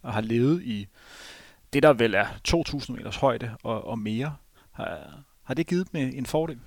[0.02, 0.88] og har levet i
[1.72, 4.36] det, der vel er 2.000 meters højde og, og mere.
[4.72, 6.58] Har, har det givet dem øh, en fordel?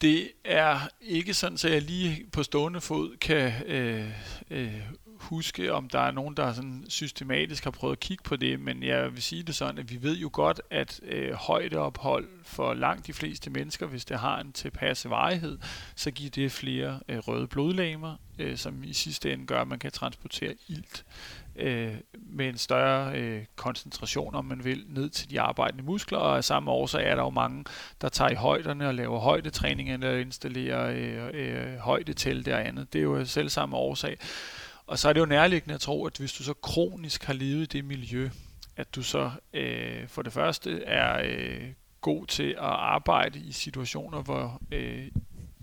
[0.00, 4.10] Det er ikke sådan, at jeg lige på stående fod kan øh,
[4.50, 4.80] øh,
[5.24, 8.82] huske, om der er nogen, der sådan systematisk har prøvet at kigge på det, men
[8.82, 13.06] jeg vil sige det sådan, at vi ved jo godt, at øh, højdeophold for langt
[13.06, 15.58] de fleste mennesker, hvis det har en tilpasse varighed,
[15.94, 19.78] så giver det flere øh, røde blodlegemer, øh, som i sidste ende gør, at man
[19.78, 21.04] kan transportere ilt
[21.56, 26.36] øh, med en større øh, koncentration, om man vil, ned til de arbejdende muskler, og
[26.36, 27.64] af samme årsag er der jo mange,
[28.00, 32.92] der tager i højderne og laver højdetræning eller installerer øh, øh, højdetelte og andet.
[32.92, 34.18] Det er jo selv samme årsag.
[34.86, 37.62] Og så er det jo nærliggende at tro, at hvis du så kronisk har levet
[37.62, 38.30] i det miljø,
[38.76, 41.68] at du så øh, for det første er øh,
[42.00, 45.08] god til at arbejde i situationer, hvor øh,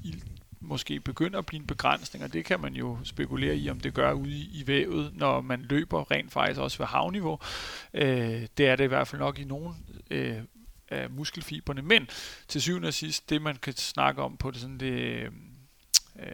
[0.03, 0.21] ild
[0.61, 3.93] måske begynder at blive en begrænsning, og det kan man jo spekulere i, om det
[3.93, 7.39] gør ude i, i vævet, når man løber rent faktisk også ved havniveau.
[7.93, 9.73] Øh, det er det i hvert fald nok i nogle
[10.11, 10.37] øh,
[10.89, 12.07] af muskelfiberne, men
[12.47, 15.29] til syvende og sidst, det man kan snakke om på det sådan det
[16.19, 16.31] øh,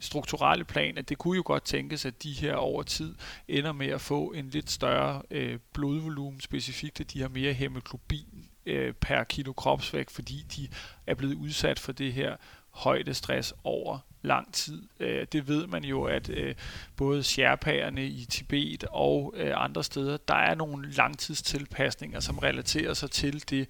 [0.00, 3.14] strukturelle plan, at det kunne jo godt tænkes, at de her over tid
[3.48, 8.48] ender med at få en lidt større øh, blodvolumen, specifikt at de har mere hemoglobin
[8.66, 10.68] øh, per kilo kropsvægt, fordi de
[11.06, 12.36] er blevet udsat for det her
[12.74, 14.82] højdestress over lang tid.
[15.00, 16.54] Øh, det ved man jo, at øh,
[16.96, 23.10] både sherpagerne i Tibet og øh, andre steder, der er nogle langtidstilpasninger, som relaterer sig
[23.10, 23.68] til det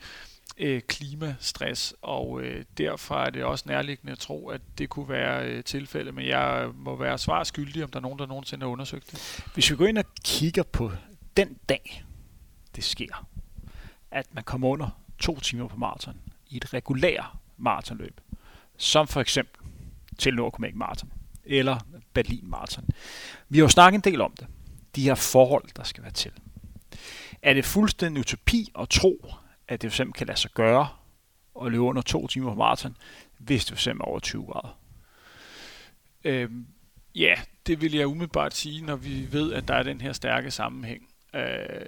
[0.59, 5.49] øh, klimastress, og øh, derfor er det også nærliggende at tro, at det kunne være
[5.49, 8.67] øh, tilfældet, men jeg øh, må være svar skyldig, om der er nogen, der nogensinde
[8.67, 9.45] har undersøgt det.
[9.55, 10.93] Hvis vi går ind og kigger på
[11.37, 12.05] den dag,
[12.77, 13.27] det sker,
[14.11, 14.88] at man kommer under
[15.19, 16.17] to timer på maraton
[16.51, 18.21] i et regulært maratonløb,
[18.77, 19.67] som for eksempel
[20.19, 21.13] til Nordkomek Marathon
[21.45, 21.79] eller
[22.13, 22.89] Berlin Marathon.
[23.49, 24.47] Vi har jo snakket en del om det.
[24.97, 26.33] De her forhold, der skal være til.
[27.43, 29.33] Er det fuldstændig utopi at tro,
[29.69, 30.89] at det fx kan lade sig gøre
[31.63, 32.97] at løbe under to timer på maraton,
[33.39, 34.79] hvis det fx er over 20 grader?
[36.25, 36.67] Øhm,
[37.15, 37.35] ja,
[37.67, 41.09] det vil jeg umiddelbart sige, når vi ved, at der er den her stærke sammenhæng.
[41.35, 41.87] Øh,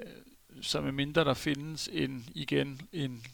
[0.61, 3.25] så medmindre der findes en, igen en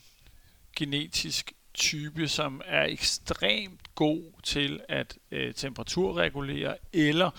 [0.76, 7.30] genetisk type, som er ekstremt god til at øh, temperaturregulere, eller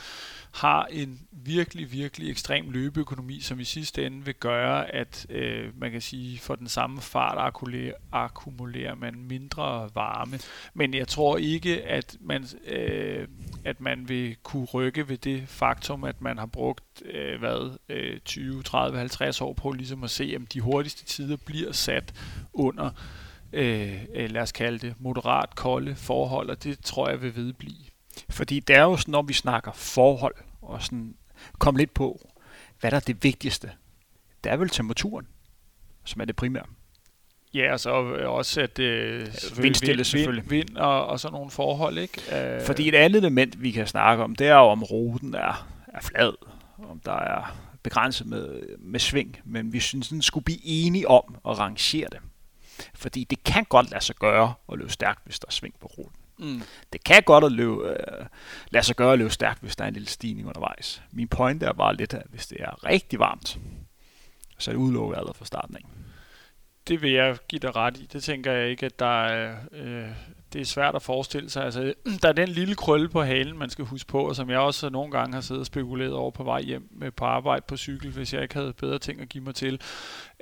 [0.54, 5.91] har en virkelig, virkelig ekstrem løbeøkonomi, som i sidste ende vil gøre, at øh, man
[5.91, 10.39] kan sige, for den samme fart akkumulerer, akkumulerer man mindre varme.
[10.74, 13.28] Men jeg tror ikke, at man, øh,
[13.65, 18.19] at man vil kunne rykke ved det faktum, at man har brugt øh, hvad, øh,
[18.19, 22.13] 20, 30, 50 år på ligesom at se, om de hurtigste tider bliver sat
[22.54, 22.89] under
[23.53, 27.85] øh, øh, lad os kalde det, moderat kolde forhold, og det tror jeg vil vedblive.
[28.29, 31.15] Fordi det er jo sådan, når vi snakker forhold, og sådan
[31.59, 32.29] kom lidt på,
[32.79, 33.71] hvad der er det vigtigste.
[34.43, 35.27] Det er vel temperaturen,
[36.03, 36.65] som er det primære.
[37.53, 40.49] Ja, og så også at øh, vindstille vind, selvfølgelig.
[40.49, 42.21] Vind, vind og, og sådan nogle forhold, ikke?
[42.27, 45.67] Uh, Fordi et andet element, vi kan snakke om, det er jo, om ruten er,
[45.87, 46.33] er flad,
[46.89, 51.35] om der er begrænset med, med sving, men vi synes, den skulle blive enige om
[51.47, 52.19] at rangere det.
[52.95, 55.88] Fordi det kan godt lade sig gøre at løbe stærkt, hvis der er sving på
[55.88, 56.19] ruten.
[56.38, 56.62] Mm.
[56.93, 58.25] Det kan godt at løbe, øh,
[58.69, 61.01] lade sig gøre at løbe stærkt, hvis der er en lille stigning undervejs.
[61.12, 63.59] Min point er bare lidt, at hvis det er rigtig varmt,
[64.57, 65.81] så er det udelukket allerede fra starten af.
[66.88, 68.05] Det vil jeg give dig ret i.
[68.13, 70.07] Det tænker jeg ikke, at der er, øh,
[70.53, 71.63] det er svært at forestille sig.
[71.63, 74.59] Altså, der er den lille krølle på halen, man skal huske på, og som jeg
[74.59, 77.77] også nogle gange har siddet og spekuleret over på vej hjem med på arbejde på
[77.77, 79.81] cykel, hvis jeg ikke havde bedre ting at give mig til,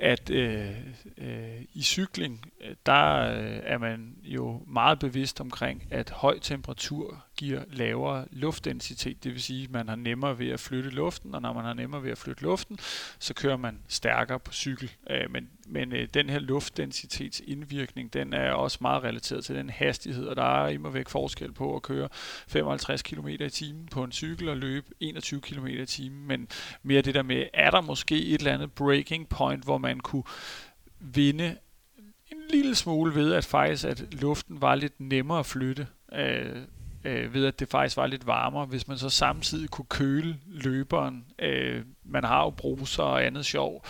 [0.02, 0.70] at øh,
[1.18, 7.24] øh, i cykling, øh, der øh, er man jo meget bevidst omkring, at høj temperatur
[7.36, 9.24] giver lavere luftdensitet.
[9.24, 11.74] Det vil sige, at man har nemmere ved at flytte luften, og når man har
[11.74, 12.78] nemmere ved at flytte luften,
[13.18, 14.92] så kører man stærkere på cykel.
[15.10, 19.70] Øh, men men øh, den her luftdensitets indvirkning, den er også meget relateret til den
[19.70, 22.08] hastighed, og der er imod væk forskel på at køre
[22.48, 26.48] 55 km i timen på en cykel og løbe 21 km i timen, men
[26.82, 30.00] mere det der med, er der måske et eller andet breaking point, hvor man man
[30.00, 30.24] kunne
[31.00, 31.56] vinde
[32.32, 36.56] en lille smule ved, at faktisk at luften var lidt nemmere at flytte, øh,
[37.04, 41.24] øh, ved at det faktisk var lidt varmere, hvis man så samtidig kunne køle løberen.
[41.38, 43.84] Øh, man har jo bruser og andet sjov,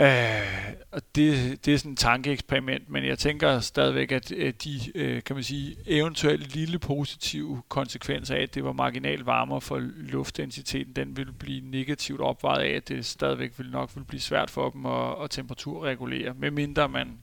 [0.00, 4.30] Øh, og det, det er sådan et tankeeksperiment, men jeg tænker stadigvæk, at
[4.64, 9.60] de, øh, kan man sige, eventuelt lille positive konsekvenser af, at det var marginal varmere
[9.60, 14.20] for luftdensiteten, den ville blive negativt opvejet af, at det stadigvæk ville nok ville blive
[14.20, 17.18] svært for dem at, at temperaturregulere, medmindre man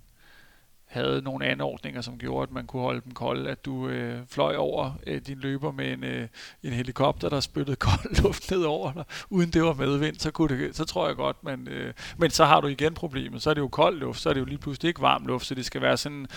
[0.87, 4.55] havde nogle anordninger, som gjorde, at man kunne holde dem kolde, at du øh, fløj
[4.55, 6.27] over øh, din løber med en, øh,
[6.63, 10.57] en helikopter, der spyttede kold luft ned over dig, uden det var medvind, så, kunne
[10.57, 13.53] det, så tror jeg godt, man, øh, men så har du igen problemet, så er
[13.53, 15.65] det jo kold luft, så er det jo lige pludselig ikke varm luft, så det
[15.65, 16.27] skal være sådan,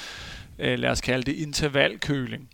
[0.58, 2.48] øh, lad os kalde det intervalkøling.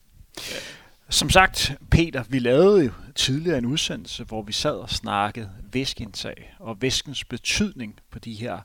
[1.09, 6.55] Som sagt, Peter, vi lavede jo tidligere en udsendelse, hvor vi sad og snakkede væskeindtag
[6.59, 8.59] og væskens betydning på de her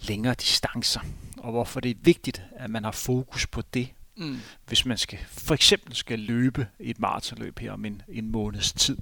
[0.00, 1.00] længere distancer,
[1.38, 4.38] og hvorfor det er vigtigt, at man har fokus på det, mm.
[4.66, 8.98] hvis man skal for eksempel skal løbe et maratonløb her om en, en måneds tid.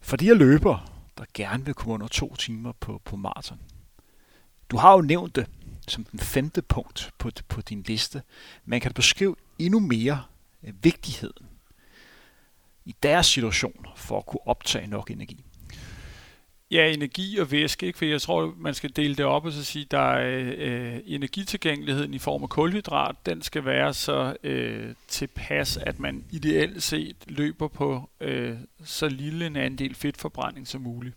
[0.00, 3.60] For de her løber, der gerne vil komme under to timer på, på maraton.
[4.70, 5.46] Du har jo nævnt det
[5.88, 8.22] som den femte punkt på, på din liste.
[8.64, 10.22] Man kan beskrive endnu mere
[10.62, 11.46] vigtigheden
[12.84, 15.44] i deres situation for at kunne optage nok energi.
[16.70, 17.98] Ja, energi og væske, ikke?
[17.98, 22.14] for jeg tror, man skal dele det op og så sige, der er øh, energitilgængeligheden
[22.14, 27.68] i form af kulhydrat, den skal være så øh, tilpas, at man ideelt set løber
[27.68, 31.16] på øh, så lille en andel fedtforbrænding som muligt.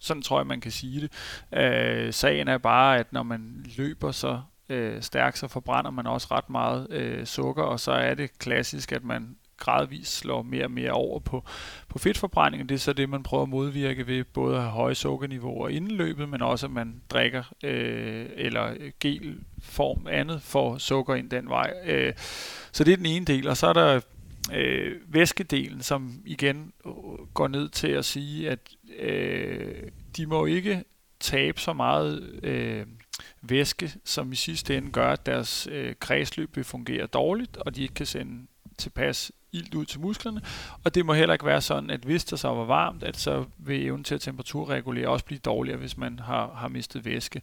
[0.00, 1.12] Sådan tror jeg, man kan sige det.
[1.58, 6.28] Øh, sagen er bare, at når man løber så øh, stærkt, så forbrænder man også
[6.30, 10.70] ret meget øh, sukker, og så er det klassisk, at man gradvist slår mere og
[10.70, 11.44] mere over på,
[11.88, 12.68] på fedtforbrænding.
[12.68, 15.90] Det er så det, man prøver at modvirke ved både at have høje sukkerniveauer inden
[15.90, 21.72] løbet, men også at man drikker øh, eller gelform andet for sukker ind den vej.
[21.84, 22.12] Øh,
[22.72, 24.00] så det er den ene del, og så er der
[24.52, 26.72] øh, væskedelen, som igen
[27.34, 28.58] går ned til at sige, at
[28.98, 29.82] øh,
[30.16, 30.84] de må ikke
[31.20, 32.86] tabe så meget øh,
[33.42, 37.82] væske, som i sidste ende gør, at deres øh, kredsløb vil fungere dårligt, og de
[37.82, 38.46] ikke kan sende
[38.78, 40.40] tilpas ilt ud til musklerne,
[40.84, 43.44] og det må heller ikke være sådan, at hvis der så var varmt, at så
[43.58, 47.42] vil evnen til at temperaturregulere også blive dårligere, hvis man har, har mistet væske.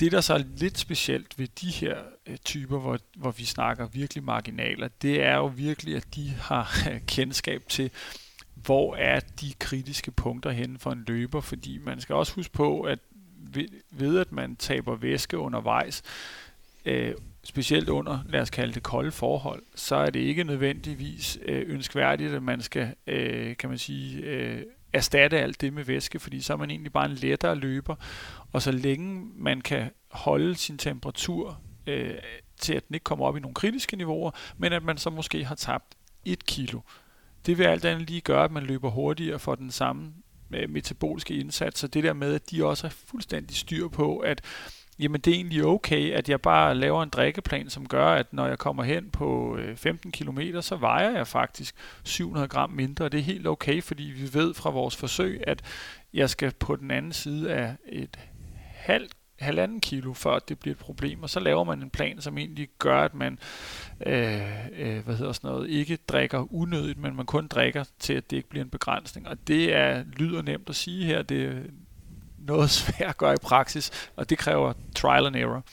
[0.00, 3.86] Det, der så er lidt specielt ved de her øh, typer, hvor, hvor vi snakker
[3.86, 7.90] virkelig marginaler, det er jo virkelig, at de har øh, kendskab til,
[8.54, 12.80] hvor er de kritiske punkter henne for en løber, fordi man skal også huske på,
[12.80, 12.98] at
[13.36, 16.02] ved, ved at man taber væske undervejs,
[16.84, 21.64] øh, specielt under, lad os kalde det kolde forhold, så er det ikke nødvendigvis øh,
[21.66, 26.40] ønskværdigt, at man skal, øh, kan man sige, øh, erstatte alt det med væske, fordi
[26.40, 27.94] så er man egentlig bare en lettere løber,
[28.52, 32.14] og så længe man kan holde sin temperatur øh,
[32.56, 35.44] til, at den ikke kommer op i nogle kritiske niveauer, men at man så måske
[35.44, 36.80] har tabt et kilo.
[37.46, 40.12] Det vil alt andet lige gøre, at man løber hurtigere for den samme
[40.54, 44.40] øh, metaboliske indsats, så det der med, at de også har fuldstændig styr på, at
[44.98, 48.46] jamen det er egentlig okay, at jeg bare laver en drikkeplan, som gør, at når
[48.46, 53.04] jeg kommer hen på øh, 15 km, så vejer jeg faktisk 700 gram mindre.
[53.04, 55.62] Og det er helt okay, fordi vi ved fra vores forsøg, at
[56.14, 58.18] jeg skal på den anden side af et
[58.74, 62.38] halvt halvanden kilo, før det bliver et problem, og så laver man en plan, som
[62.38, 63.38] egentlig gør, at man
[64.06, 64.40] øh,
[64.78, 68.36] øh, hvad hedder sådan noget, ikke drikker unødigt, men man kun drikker til, at det
[68.36, 69.28] ikke bliver en begrænsning.
[69.28, 71.70] Og det er lyder nemt at sige her, det
[72.48, 75.64] noget svært at gøre i praksis, og det kræver trial and error.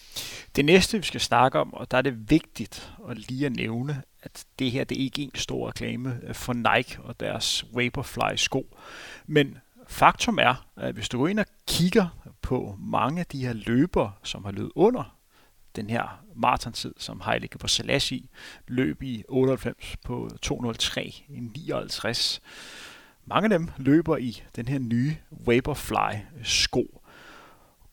[0.56, 4.02] Det næste, vi skal snakke om, og der er det vigtigt at lige at nævne,
[4.24, 8.36] at det her det er ikke en stor reklame øh, for Nike og deres Vaporfly
[8.36, 8.78] sko.
[9.28, 9.58] Men
[9.88, 12.08] faktum er, at hvis du går ind og kigger
[12.42, 15.16] på mange af de her løbere, som har løbet under
[15.76, 18.22] den her maratontid, som Haile Selassie
[18.68, 22.42] løb i 98 på 203 i 59.
[23.28, 27.02] Mange af dem løber i den her nye Vaporfly sko.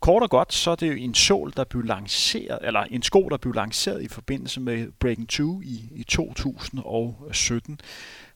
[0.00, 3.28] Kort og godt, så er det jo en sol, der blev lanceret, eller en sko,
[3.28, 7.80] der blev lanceret i forbindelse med Breaking 2 i, i 2017.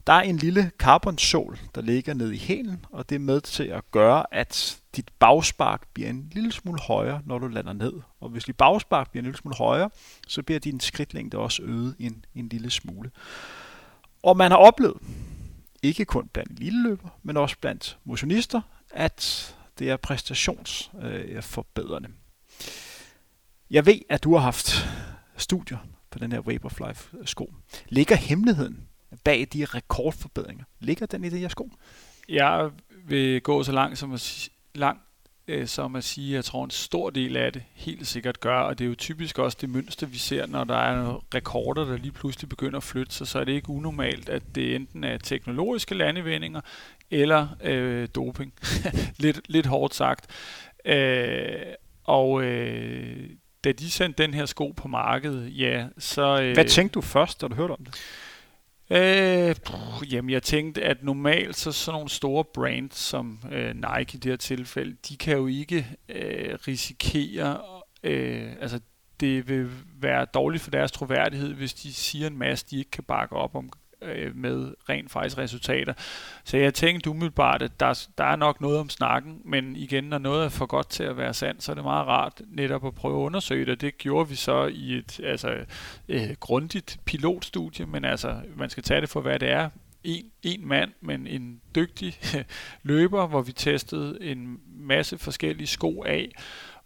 [0.07, 3.65] Der er en lille carbon-sol, der ligger ned i hælen, og det er med til
[3.65, 7.93] at gøre, at dit bagspark bliver en lille smule højere, når du lander ned.
[8.21, 9.91] Og hvis dit bagspark bliver en lille smule højere,
[10.29, 13.11] så bliver din skridtlængde også øget en, en lille smule.
[14.23, 14.97] Og man har oplevet,
[15.83, 18.61] ikke kun blandt lille løber, men også blandt motionister,
[18.91, 22.09] at det er præstationsforbedrende.
[23.71, 24.89] Jeg ved, at du har haft
[25.37, 25.79] studier
[26.11, 27.55] på den her Vaporfly-sko.
[27.89, 28.89] Ligger hemmeligheden
[29.25, 30.65] bag de rekordforbedringer?
[30.81, 31.71] Ligger den i det her sko?
[32.29, 32.71] Jeg
[33.05, 35.03] vil gå så langt som at, langt,
[35.49, 38.79] Øh, som at sige, jeg tror en stor del af det helt sikkert gør, og
[38.79, 42.13] det er jo typisk også det mønster, vi ser, når der er rekorder, der lige
[42.13, 45.95] pludselig begynder at flytte sig, så er det ikke unormalt, at det enten er teknologiske
[45.95, 46.61] landevendinger
[47.11, 48.53] eller øh, doping.
[49.19, 50.31] lidt, lidt hårdt sagt.
[50.85, 51.57] Øh,
[52.05, 53.31] og øh,
[53.65, 56.43] da de sendte den her sko på markedet, ja, så...
[56.43, 57.95] Øh, Hvad tænkte du først, da du hørte om det?
[58.91, 64.15] Øh, pff, jamen, jeg tænkte, at normalt så sådan nogle store brands som øh, Nike
[64.15, 67.61] i det her tilfælde, de kan jo ikke øh, risikere,
[68.03, 68.81] øh, altså
[69.21, 69.71] det vil
[70.01, 73.55] være dårligt for deres troværdighed, hvis de siger en masse, de ikke kan bakke op
[73.55, 73.71] om,
[74.07, 75.93] øh, med rent faktisk resultater.
[76.45, 80.19] Så jeg tænkte umiddelbart, at der, der er nok noget om snakken, men igen, når
[80.19, 82.95] noget er for godt til at være sandt, så er det meget rart netop at
[82.95, 83.81] prøve at undersøge det.
[83.81, 85.57] Det gjorde vi så i et altså,
[86.09, 89.69] øh, grundigt pilotstudie, men altså, man skal tage det for, hvad det er
[90.07, 92.19] en, en mand, men en dygtig
[92.83, 96.31] løber, hvor vi testede en masse forskellige sko af,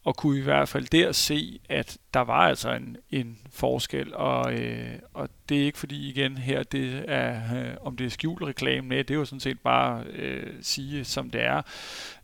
[0.05, 4.55] og kunne i hvert fald der se, at der var altså en, en forskel, og,
[4.55, 8.43] øh, og det er ikke fordi igen her, det er, øh, om det er skjult
[8.43, 11.63] reklame, nej, det er jo sådan set bare øh, sige, som det er,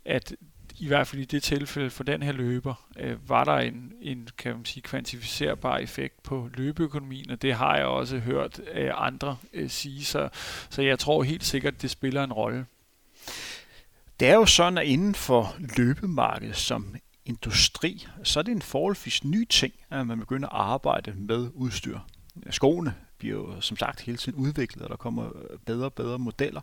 [0.05, 0.35] at
[0.79, 4.29] i hvert fald i det tilfælde for den her løber, øh, var der en, en
[4.39, 9.37] kan man sige, kvantificerbar effekt på løbeøkonomien, og det har jeg også hørt øh, andre
[9.53, 10.29] øh, sige, så,
[10.71, 12.67] så jeg tror helt sikkert, det spiller en rolle.
[14.21, 16.97] Det er jo sådan, at inden for løbemarkedet, som
[17.27, 21.99] industri, så er det en forholdsvis ny ting, at man begynder at arbejde med udstyr.
[22.51, 25.31] Skoene bliver jo som sagt hele tiden udviklet, og der kommer
[25.67, 26.61] bedre og bedre modeller.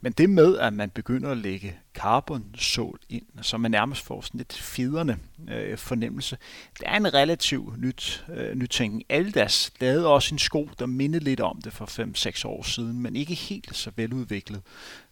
[0.00, 4.38] Men det med, at man begynder at lægge carbon-sål ind, så man nærmest får sådan
[4.38, 6.38] lidt federne øh, fornemmelse,
[6.78, 9.04] det er en relativt nyt, øh, nytænkning.
[9.08, 11.86] Aldas lavede også en sko, der mindede lidt om det for
[12.40, 14.62] 5-6 år siden, men ikke helt så veludviklet,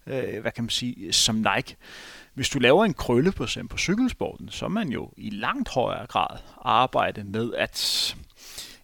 [0.07, 1.77] øh, hvad kan man sige, som Nike.
[2.35, 6.07] Hvis du laver en krølle på, på cykelsporten, så er man jo i langt højere
[6.07, 8.17] grad arbejde med at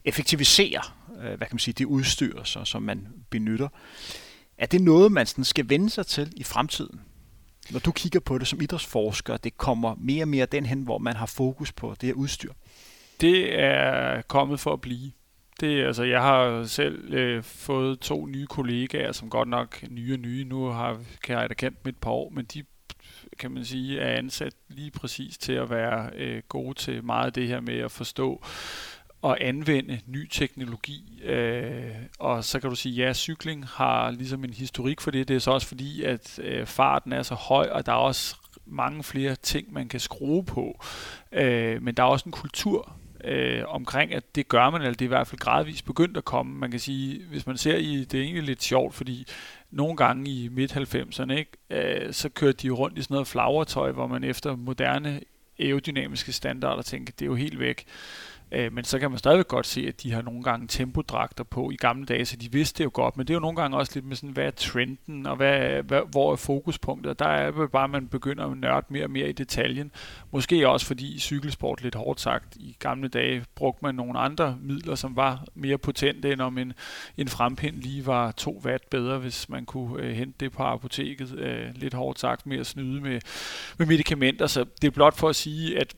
[0.05, 0.83] effektivisere
[1.21, 3.69] øh, hvad kan man sige, det udstyr, så, som man benytter.
[4.59, 7.01] Er det noget, man sådan skal vende sig til i fremtiden?
[7.71, 10.99] Når du kigger på det som idrætsforsker, det kommer mere og mere den hen, hvor
[10.99, 12.53] man har fokus på det her udstyr.
[13.21, 15.13] Det er kommet for at blive.
[15.61, 20.19] Det, altså, jeg har selv øh, fået to nye kollegaer, som godt nok nye og
[20.19, 20.45] nye.
[20.45, 22.65] Nu har, kan jeg da kendt dem et par år, men de
[23.41, 27.33] kan man sige, er ansat lige præcis til at være øh, gode til meget af
[27.33, 28.45] det her med at forstå
[29.23, 31.21] og anvende ny teknologi.
[31.25, 35.29] Øh, og så kan du sige, ja, cykling har ligesom en historik for det.
[35.29, 38.37] Det er så også fordi, at øh, farten er så høj, og der er også
[38.67, 40.81] mange flere ting, man kan skrue på.
[41.33, 45.03] Øh, men der er også en kultur øh, omkring, at det gør man, eller det
[45.03, 46.59] er i hvert fald gradvist begyndt at komme.
[46.59, 49.27] Man kan sige, hvis man ser i, det er egentlig lidt sjovt, fordi
[49.71, 54.07] nogle gange i midt-90'erne, ikke, øh, så kørte de rundt i sådan noget flagertøj, hvor
[54.07, 55.21] man efter moderne
[55.59, 57.85] aerodynamiske standarder tænker, det er jo helt væk.
[58.53, 61.71] Øh, men så kan man stadigvæk godt se, at de har nogle gange tempodragter på
[61.71, 63.17] i gamle dage, så de vidste det jo godt.
[63.17, 65.83] Men det er jo nogle gange også lidt med sådan, hvad er trenden, og hvad,
[65.83, 67.19] hvad, hvor er fokuspunktet?
[67.19, 69.91] Der er jo bare, at man begynder at nørde mere og mere i detaljen.
[70.31, 74.95] Måske også fordi cykelsport, lidt hårdt sagt, i gamle dage brugte man nogle andre midler,
[74.95, 76.73] som var mere potente, end om en,
[77.17, 81.39] en frempind lige var 2 watt bedre, hvis man kunne øh, hente det på apoteket.
[81.39, 83.21] Øh, lidt hårdt sagt med at snyde med,
[83.79, 84.47] med medicamenter.
[84.47, 85.95] Så det er blot for at sige, at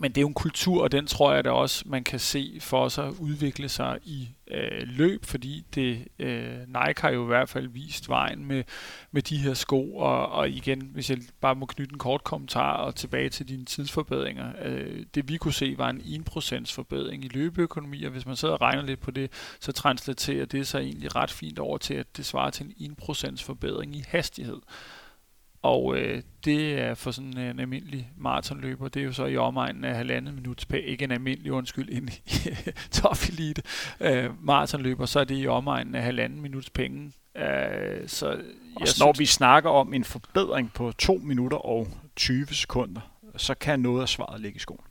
[0.00, 2.58] men det er jo en kultur, og den tror jeg da også, man kan se
[2.60, 7.48] for sig udvikle sig i øh, løb, fordi det øh, Nike har jo i hvert
[7.48, 8.64] fald vist vejen med,
[9.10, 12.72] med de her sko, og, og igen, hvis jeg bare må knytte en kort kommentar
[12.72, 17.28] og tilbage til dine tidsforbedringer, øh, det vi kunne se var en 1% forbedring i
[17.28, 21.16] løbeøkonomi, og hvis man sidder og regner lidt på det, så translaterer det sig egentlig
[21.16, 24.60] ret fint over til, at det svarer til en 1% forbedring i hastighed.
[25.62, 29.84] Og øh, det er for sådan en almindelig maratonløber, det er jo så i omegnen
[29.84, 32.10] af halvandet minut per, ikke en almindelig, undskyld, en
[33.02, 33.62] top elite
[34.00, 37.12] øh, maratonløber, så er det i omegnen af halvanden minuts penge.
[37.36, 38.38] Øh, så jeg
[38.76, 43.00] og så når vi snakker om en forbedring på 2 minutter og 20 sekunder,
[43.36, 44.87] så kan noget af svaret ligge i skoen.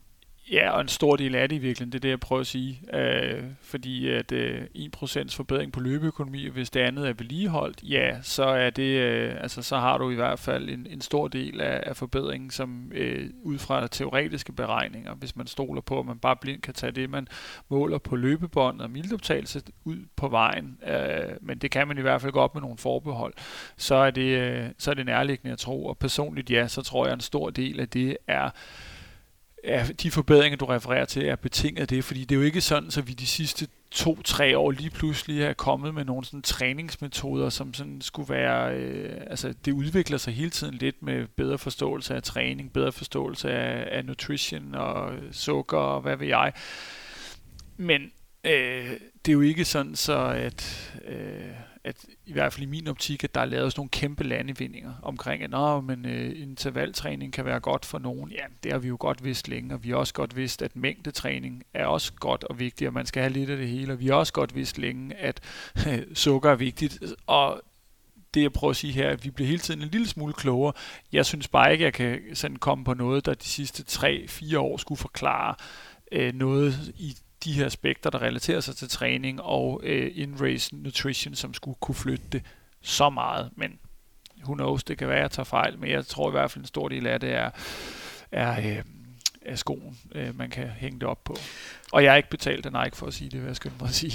[0.51, 2.47] Ja, og en stor del af det i virkeligheden, det er det, jeg prøver at
[2.47, 2.81] sige.
[2.93, 8.43] Øh, fordi at øh, 1% forbedring på løbeøkonomi, hvis det andet er vedligeholdt, ja, så
[8.43, 11.83] er det, øh, altså så har du i hvert fald en, en stor del af,
[11.85, 16.35] af forbedringen, som øh, ud fra teoretiske beregninger, hvis man stoler på, at man bare
[16.35, 17.27] blindt kan tage det, man
[17.69, 22.21] måler på løbebånd og mildoptagelse ud på vejen, øh, men det kan man i hvert
[22.21, 23.33] fald gå op med nogle forbehold,
[23.77, 27.05] så er det, øh, så er det nærliggende at tro, og personligt ja, så tror
[27.05, 28.49] jeg, at en stor del af det er
[29.63, 32.61] er, de forbedringer, du refererer til, er betinget af det, fordi det er jo ikke
[32.61, 37.49] sådan, så vi de sidste to-tre år lige pludselig er kommet med nogle sådan træningsmetoder,
[37.49, 42.15] som sådan skulle være, øh, altså det udvikler sig hele tiden lidt med bedre forståelse
[42.15, 46.53] af træning, bedre forståelse af, af nutrition og sukker og hvad ved jeg.
[47.77, 48.01] Men
[48.43, 48.91] øh,
[49.25, 51.41] det er jo ikke sådan så, at øh,
[51.87, 54.93] at i hvert fald i min optik, at der er lavet sådan nogle kæmpe landevindinger
[55.03, 58.31] omkring, at Nå, men øh, intervaltræning kan være godt for nogen.
[58.31, 60.75] Ja, det har vi jo godt vidst længe, og vi har også godt vidst, at
[60.75, 63.99] mængdetræning er også godt og vigtigt, og man skal have lidt af det hele, og
[63.99, 65.39] vi har også godt vidst længe, at
[65.87, 67.61] øh, sukker er vigtigt, og
[68.33, 70.73] det jeg prøver at sige her, at vi bliver hele tiden en lille smule klogere.
[71.11, 74.57] Jeg synes bare ikke, at jeg kan sådan komme på noget, der de sidste 3-4
[74.57, 75.55] år skulle forklare
[76.11, 77.15] øh, noget i
[77.47, 81.95] de her aspekter, der relaterer sig til træning og øh, in-race nutrition, som skulle kunne
[81.95, 82.41] flytte det
[82.81, 83.49] så meget.
[83.55, 83.79] Men
[84.43, 86.63] who knows, det kan være, at jeg tager fejl, men jeg tror i hvert fald
[86.63, 87.49] en stor del af det er,
[88.31, 88.83] er øh,
[89.47, 91.35] er skoen, øh, man kan hænge det op på.
[91.91, 93.87] Og jeg har ikke betalt af Nike for at sige det, hvad jeg skynder mig
[93.87, 94.13] at sige.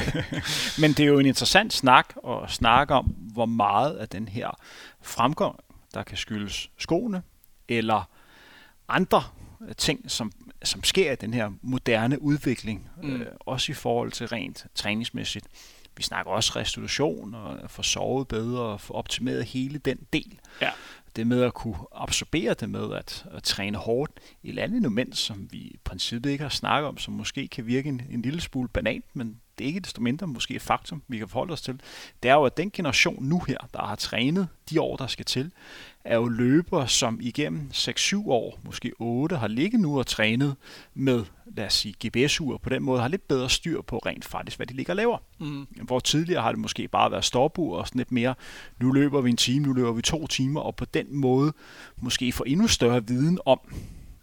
[0.82, 4.58] Men det er jo en interessant snak at snakke om, hvor meget af den her
[5.02, 5.56] fremgang,
[5.94, 7.22] der kan skyldes skoene,
[7.68, 8.08] eller
[8.88, 9.22] andre
[9.76, 10.32] ting, som
[10.64, 13.20] som sker i den her moderne udvikling, mm.
[13.20, 15.46] øh, også i forhold til rent træningsmæssigt.
[15.96, 20.38] Vi snakker også restitution og få sovet bedre og få optimeret hele den del.
[20.60, 20.70] Ja.
[21.16, 24.12] Det med at kunne absorbere det med at, at træne hårdt.
[24.42, 27.88] Et andet element, som vi i princippet ikke har snakket om, som måske kan virke
[27.88, 31.18] en, en lille smule banalt, men det er ikke desto mindre måske et faktum, vi
[31.18, 31.80] kan forholde os til,
[32.22, 35.24] det er jo, at den generation nu her, der har trænet de år, der skal
[35.24, 35.52] til,
[36.04, 40.56] er jo løbere, som igennem 6-7 år, måske 8, har ligget nu og trænet
[40.94, 41.24] med,
[41.56, 42.58] lad os sige, GPS-ure.
[42.58, 45.18] På den måde har lidt bedre styr på rent faktisk, hvad de ligger og laver.
[45.40, 45.66] Mm.
[45.82, 48.34] Hvor tidligere har det måske bare været stopur og sådan lidt mere,
[48.80, 51.52] nu løber vi en time, nu løber vi to timer, og på den måde
[51.96, 53.60] måske få endnu større viden om,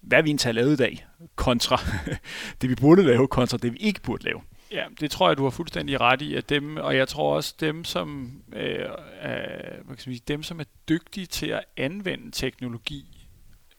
[0.01, 1.05] hvad vi egentlig har lavet i dag,
[1.35, 1.81] kontra
[2.61, 4.41] det vi burde lave, kontra det vi ikke burde lave.
[4.71, 7.55] Ja, det tror jeg, du har fuldstændig ret i, at dem, og jeg tror også
[7.59, 8.85] dem, som, øh,
[9.19, 13.27] er, hvad kan sige, dem, som er dygtige til at anvende teknologi,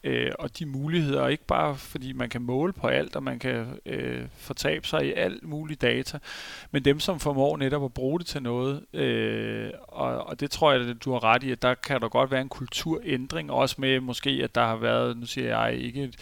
[0.04, 3.78] øh, og de muligheder, ikke bare fordi man kan måle på alt, og man kan
[3.86, 6.18] øh, fortabe sig i alt muligt data,
[6.70, 10.72] men dem, som formår netop at bruge det til noget, øh, og, og det tror
[10.72, 13.76] jeg, at du har ret i, at der kan der godt være en kulturændring, også
[13.78, 16.12] med måske, at der har været, nu siger jeg ikke,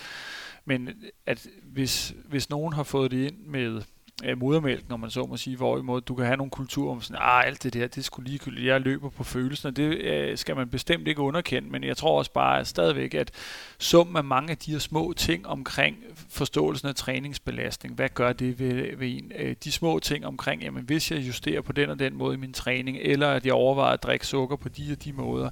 [0.64, 0.88] men
[1.26, 3.82] at hvis, hvis nogen har fået det ind med
[4.24, 7.22] øh, modermælk, når man så må sige, hvorimod du kan have nogle kulturer om sådan,
[7.22, 10.56] ah, alt det der, det skulle ligegyldigt, jeg løber på følelsen, og det øh, skal
[10.56, 13.30] man bestemt ikke underkende, men jeg tror også bare at stadigvæk, at
[13.78, 15.96] summen af mange af de her små ting omkring
[16.28, 19.32] forståelsen af træningsbelastning, hvad gør det ved, ved en?
[19.38, 22.38] Øh, de små ting omkring, jamen hvis jeg justerer på den og den måde i
[22.38, 25.50] min træning, eller at jeg overvejer at drikke sukker på de og de måder,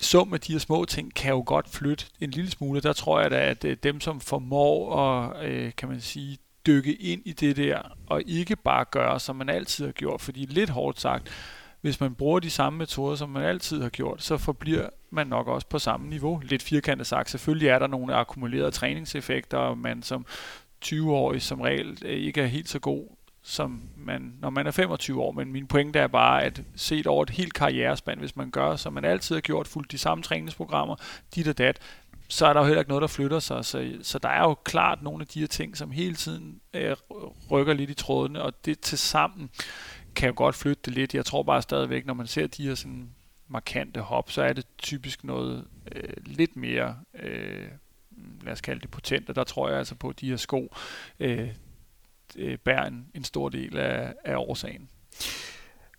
[0.00, 2.80] sum af de her små ting kan jo godt flytte en lille smule.
[2.80, 6.94] Der tror jeg da, at øh, dem, som formår at, øh, kan man sige, dykke
[6.94, 10.20] ind i det der, og ikke bare gøre, som man altid har gjort.
[10.20, 11.28] Fordi lidt hårdt sagt,
[11.80, 15.48] hvis man bruger de samme metoder, som man altid har gjort, så forbliver man nok
[15.48, 16.40] også på samme niveau.
[16.44, 17.30] Lidt firkantet sagt.
[17.30, 20.26] Selvfølgelig er der nogle akkumulerede træningseffekter, og man som
[20.84, 23.08] 20-årig som regel øh, ikke er helt så god,
[23.42, 25.32] som man, når man er 25 år.
[25.32, 28.92] Men min pointe er bare, at set over et helt karrierespand, hvis man gør, som
[28.92, 30.96] man altid har gjort, fuldt de samme træningsprogrammer,
[31.34, 31.78] dit og dat,
[32.28, 33.64] så er der jo heller ikke noget, der flytter sig.
[33.64, 36.96] Så, så der er jo klart nogle af de her ting, som hele tiden øh,
[37.50, 39.50] rykker lidt i trådene, og det til sammen
[40.14, 41.14] kan jo godt flytte det lidt.
[41.14, 43.10] Jeg tror bare stadigvæk, når man ser de her sådan
[43.48, 47.68] markante hop, så er det typisk noget øh, lidt mere øh,
[48.42, 50.74] lad os kalde det potent, og der tror jeg altså på, at de her sko
[51.20, 51.48] øh,
[52.36, 54.88] øh, bærer en, en stor del af, af årsagen.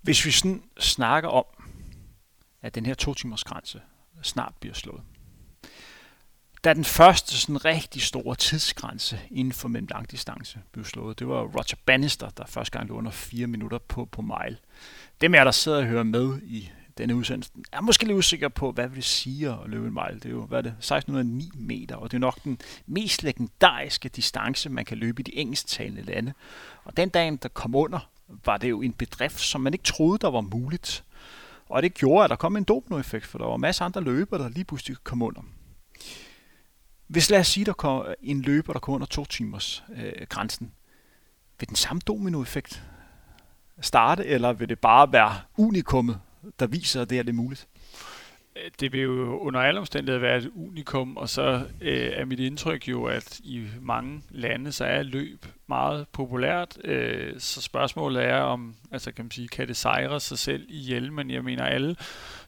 [0.02, 1.46] Hvis vi sådan snakker om,
[2.62, 3.82] at den her to timers grænse
[4.22, 5.02] snart bliver slået.
[6.64, 11.42] Da den første sådan rigtig store tidsgrænse inden for mellem langdistance blev slået, det var
[11.42, 14.58] Roger Bannister, der første gang lå under 4 minutter på, på mile.
[15.22, 18.72] Dem er der sidder og hører med i denne udsendelse, er måske lidt usikker på,
[18.72, 20.20] hvad det siger at løbe en mile.
[20.20, 24.10] Det er jo, hvad er det, 1609 meter, og det er nok den mest legendariske
[24.10, 26.34] distance, man kan løbe i de engelsktalende lande.
[26.84, 28.10] Og den dag, der kom under,
[28.46, 31.04] var det jo en bedrift, som man ikke troede, der var muligt.
[31.70, 34.44] Og det gjorde, at der kom en dominoeffekt, for der var masser af andre løbere,
[34.44, 35.42] der lige pludselig kom under.
[37.10, 40.72] Hvis lad os sige, der kommer en løber, der kommer under to timers øh, grænsen,
[41.60, 42.84] vil den samme dominoeffekt
[43.82, 46.20] starte, eller vil det bare være unikummet,
[46.60, 47.68] der viser, at det, er det muligt?
[48.80, 52.88] Det vil jo under alle omstændigheder være et unikum, og så øh, er mit indtryk
[52.88, 56.78] jo, at i mange lande, så er løb meget populært.
[56.84, 61.14] Øh, så spørgsmålet er, om altså kan man sige, kan det sejre sig selv ihjel,
[61.14, 61.96] men jeg mener, alle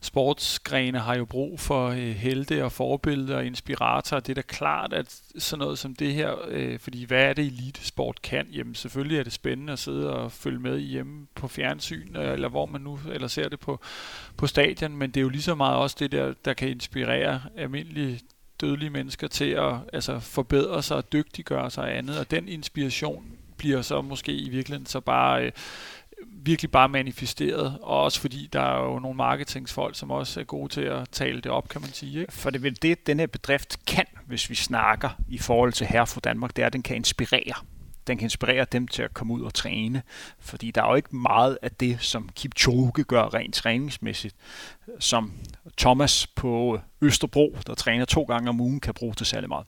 [0.01, 4.19] sportsgrene har jo brug for øh, helte og forbilleder og inspiratorer.
[4.19, 7.45] Det er da klart, at sådan noget som det her, øh, fordi hvad er det
[7.45, 8.47] elitesport kan?
[8.51, 12.49] Jamen selvfølgelig er det spændende at sidde og følge med hjemme på fjernsyn, øh, eller
[12.49, 13.79] hvor man nu eller ser det på,
[14.37, 17.41] på stadion, men det er jo lige så meget også det der, der kan inspirere
[17.57, 18.19] almindelige
[18.61, 23.37] dødelige mennesker til at altså, forbedre sig og dygtiggøre sig og andet, og den inspiration
[23.57, 25.51] bliver så måske i virkeligheden så bare øh,
[26.27, 30.73] virkelig bare manifesteret, og også fordi der er jo nogle marketingsfolk, som også er gode
[30.73, 32.19] til at tale det op, kan man sige.
[32.19, 32.33] Ikke?
[32.33, 35.87] For det er vel det, den her bedrift kan, hvis vi snakker i forhold til
[35.87, 37.53] her for Danmark, det er, at den kan inspirere.
[38.07, 40.01] Den kan inspirere dem til at komme ud og træne,
[40.39, 44.35] fordi der er jo ikke meget af det, som Kipchoge gør rent træningsmæssigt,
[44.99, 45.33] som
[45.77, 49.67] Thomas på Østerbro, der træner to gange om ugen, kan bruge til særlig meget.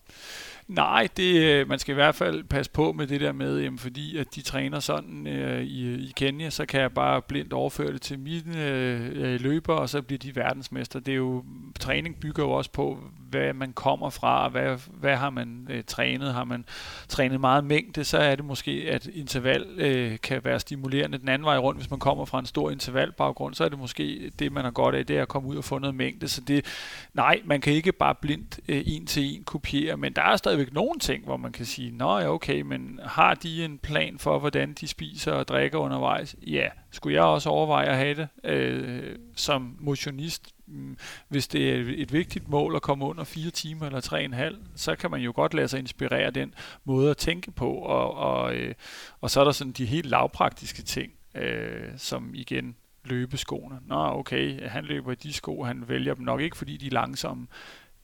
[0.74, 3.80] Nej, det, øh, man skal i hvert fald passe på med det der med, jamen,
[3.80, 7.94] fordi at de træner sådan øh, i, i Kenya, så kan jeg bare blindt overføre
[7.94, 11.00] det til mine øh, øh løber, og så bliver de verdensmester.
[11.00, 11.44] Det er jo,
[11.80, 13.00] træning bygger jo også på,
[13.34, 16.34] hvad man kommer fra, og hvad, hvad har man øh, trænet.
[16.34, 16.66] Har man
[17.08, 21.46] trænet meget mængde, så er det måske, at interval øh, kan være stimulerende den anden
[21.46, 21.80] vej rundt.
[21.80, 24.96] Hvis man kommer fra en stor intervalbaggrund, så er det måske det, man har godt
[24.96, 26.28] af, det er at komme ud og få noget mængde.
[26.28, 26.66] Så det,
[27.14, 30.63] nej, man kan ikke bare blindt øh, en til en kopiere, men der er stadigvæk
[30.72, 34.40] nogle ting, hvor man kan sige, nå ja, okay, men har de en plan for,
[34.40, 36.36] hvordan de spiser og drikker undervejs?
[36.48, 40.54] Ja, skulle jeg også overveje at have det øh, som motionist?
[40.68, 40.98] Mm,
[41.28, 44.34] hvis det er et vigtigt mål at komme under fire timer eller tre og en
[44.34, 46.54] halv, så kan man jo godt lade sig inspirere den
[46.84, 48.74] måde at tænke på, og, og, øh,
[49.22, 53.80] og så er der sådan de helt lavpraktiske ting, øh, som igen løbeskoene.
[53.88, 56.92] Nå, okay, han løber i de sko, han vælger dem nok ikke, fordi de er
[56.92, 57.48] langsomme,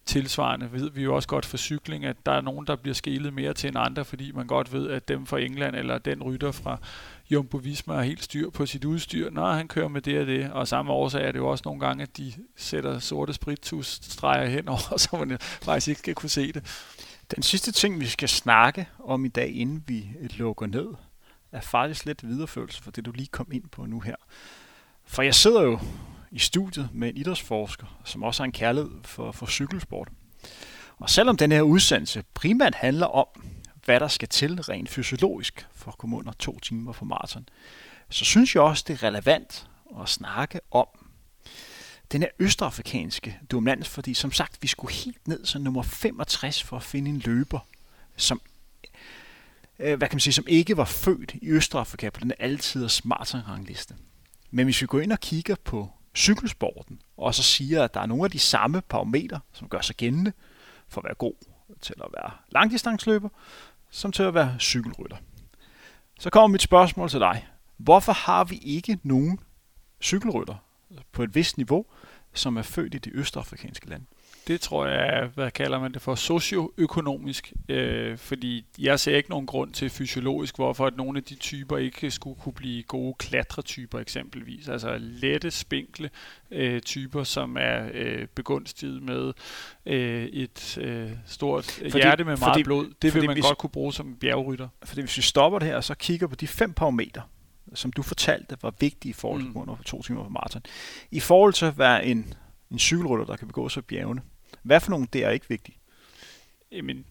[0.09, 3.33] tilsvarende ved vi jo også godt for cykling, at der er nogen, der bliver skelet
[3.33, 6.51] mere til end andre, fordi man godt ved, at dem fra England eller den rytter
[6.51, 6.77] fra
[7.31, 9.29] Jumbo Visma har helt styr på sit udstyr.
[9.29, 11.79] Nå, han kører med det og det, og samme årsag er det jo også nogle
[11.79, 16.63] gange, at de sætter sorte sprittusstreger henover, så man faktisk ikke skal kunne se det.
[17.35, 20.87] Den sidste ting, vi skal snakke om i dag, inden vi lukker ned,
[21.51, 24.15] er faktisk lidt videreførelse for det, du lige kom ind på nu her.
[25.05, 25.79] For jeg sidder jo
[26.31, 30.09] i studiet med en idrætsforsker, som også har en kærlighed for, for cykelsport.
[30.97, 33.27] Og selvom den her udsendelse primært handler om,
[33.85, 37.49] hvad der skal til rent fysiologisk for at komme under to timer for maraton,
[38.09, 39.67] så synes jeg også, det er relevant
[40.01, 40.87] at snakke om
[42.11, 46.77] den her østafrikanske dominans, fordi som sagt, vi skulle helt ned til nummer 65 for
[46.77, 47.59] at finde en løber,
[48.15, 48.41] som
[49.79, 53.95] øh, hvad kan man sige, som ikke var født i Østafrika på den altiders maratonrangliste.
[54.51, 58.05] Men hvis vi går ind og kigger på cykelsporten, og så siger, at der er
[58.05, 60.33] nogle af de samme parametre, som gør sig gældende
[60.87, 61.33] for at være god
[61.81, 63.29] til at være langdistansløber,
[63.89, 65.17] som til at være cykelrytter.
[66.19, 67.47] Så kommer mit spørgsmål til dig.
[67.77, 69.39] Hvorfor har vi ikke nogen
[70.01, 70.55] cykelrytter
[71.11, 71.85] på et vist niveau,
[72.33, 74.05] som er født i de østafrikanske lande?
[74.49, 77.53] Det tror jeg er, hvad kalder man det for, socioøkonomisk.
[77.69, 81.77] Øh, fordi jeg ser ikke nogen grund til fysiologisk, hvorfor at nogle af de typer
[81.77, 84.69] ikke skulle kunne blive gode klatretyper eksempelvis.
[84.69, 86.09] Altså lette, spinkle
[86.51, 89.33] øh, typer, som er øh, begunstiget med
[89.85, 92.93] øh, et øh, stort fordi, hjerte med meget fordi, blod.
[93.01, 94.67] Det vil man hvis, godt kunne bruge som bjergrytter.
[94.83, 97.21] Fordi hvis vi stopper det her og så kigger på de fem parametre,
[97.73, 99.83] som du fortalte var vigtige i forhold til mm.
[99.85, 100.61] to timer på maraton.
[101.11, 102.33] I forhold til at være en,
[102.71, 104.21] en cykelrytter, der kan begå sig bjergene,
[104.63, 105.77] hvad for nogle der er ikke vigtigt?
[106.71, 107.05] Jamen,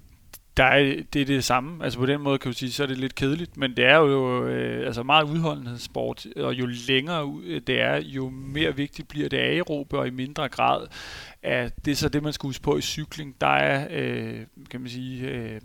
[0.58, 1.84] der er, det er det samme.
[1.84, 3.96] Altså på den måde kan du sige, så er det lidt kedeligt, men det er
[3.96, 9.08] jo øh, altså meget udholdenhedssport, og jo længere ud øh, det er, jo mere vigtigt
[9.08, 10.86] bliver det aerobe, og i mindre grad
[11.42, 13.40] er det er så det, man skal huske på i cykling.
[13.40, 14.40] Der er, øh,
[14.70, 15.60] kan man sige, øh,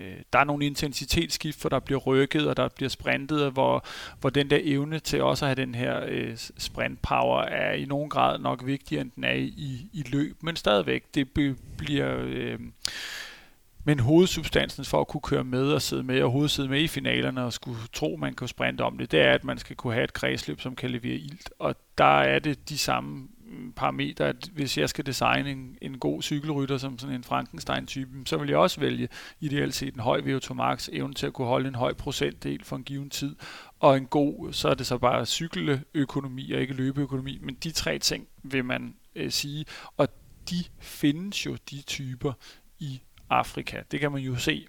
[0.00, 3.84] øh, der er nogle intensitetsskift, for der bliver rykket, og der bliver sprintet, og hvor,
[4.20, 8.10] hvor den der evne til også at have den her øh, sprintpower er i nogen
[8.10, 10.36] grad nok vigtigere, end den er i, i løb.
[10.42, 11.28] Men stadigvæk, det
[11.78, 12.16] bliver...
[12.18, 12.58] Øh,
[13.86, 17.44] men hovedsubstansen for at kunne køre med og sidde med, og hovedsidde med i finalerne
[17.44, 20.04] og skulle tro, man kan sprinte om det, det er, at man skal kunne have
[20.04, 21.50] et kredsløb, som kan levere ilt.
[21.58, 23.28] Og der er det de samme
[23.76, 28.36] parametre, at hvis jeg skal designe en, en god cykelrytter som sådan en Frankenstein-type, så
[28.36, 29.08] vil jeg også vælge
[29.40, 32.76] ideelt set en høj VO2 max, evne til at kunne holde en høj procentdel for
[32.76, 33.36] en given tid,
[33.80, 37.98] og en god, så er det så bare cykeløkonomi og ikke løbeøkonomi, men de tre
[37.98, 39.64] ting vil man øh, sige,
[39.96, 40.08] og
[40.50, 42.32] de findes jo, de typer,
[42.78, 43.00] i
[43.30, 43.82] Afrika.
[43.90, 44.66] Det kan man jo se.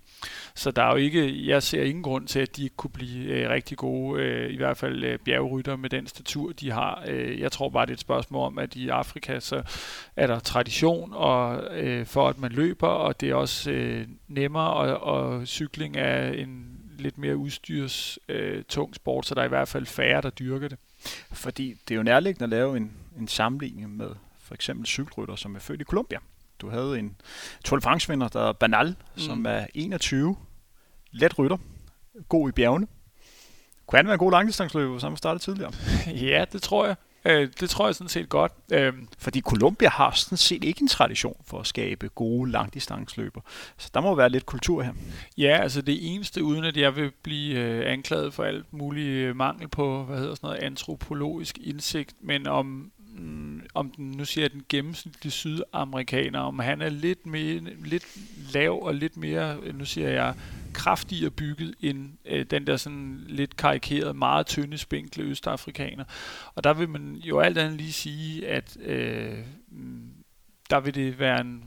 [0.56, 3.26] Så der er jo ikke, jeg ser ingen grund til, at de ikke kunne blive
[3.26, 7.04] øh, rigtig gode, øh, i hvert fald øh, bjergrytter med den statur, de har.
[7.08, 9.64] Øh, jeg tror bare, det er et spørgsmål om, at i Afrika, så
[10.16, 14.74] er der tradition og, øh, for, at man løber, og det er også øh, nemmere,
[14.74, 19.50] og, og cykling er en lidt mere udstyrstung øh, tung sport, så der er i
[19.50, 20.78] hvert fald færre, der dyrker det.
[21.32, 24.10] Fordi det er jo nærliggende at lave en, en sammenligning med
[24.40, 26.20] for eksempel cykelrytter, som er født i Colombia.
[26.62, 27.16] Du havde en
[27.66, 29.22] Tour de France-vinder, der er Banal, mm.
[29.22, 30.36] som er 21,
[31.12, 31.58] let rytter,
[32.30, 32.88] god i bjergene.
[33.88, 35.72] Kunne han være en god langdistansløber, som startede tidligere?
[36.32, 36.96] ja, det tror jeg.
[37.26, 38.52] Øh, det tror jeg sådan set godt.
[38.72, 43.42] Øh, Fordi Colombia har sådan set ikke en tradition for at skabe gode langdistansløber.
[43.78, 44.94] Så der må være lidt kultur her.
[45.38, 49.68] Ja, altså det eneste, uden at jeg vil blive øh, anklaget for alt muligt mangel
[49.68, 54.52] på, hvad hedder sådan noget, antropologisk indsigt, men om Mm, om den, nu siger jeg
[54.52, 58.06] den gennemsnitlige sydamerikaner, om han er lidt, mere, lidt
[58.54, 60.36] lav og lidt mere, øh, nu siger jeg,
[60.74, 66.04] kraftigere bygget end øh, den der sådan lidt karikerede, meget tynde, spinkle østafrikaner.
[66.56, 69.38] Og der vil man jo alt andet lige sige, at øh,
[69.68, 70.10] mm,
[70.70, 71.64] der vil det være en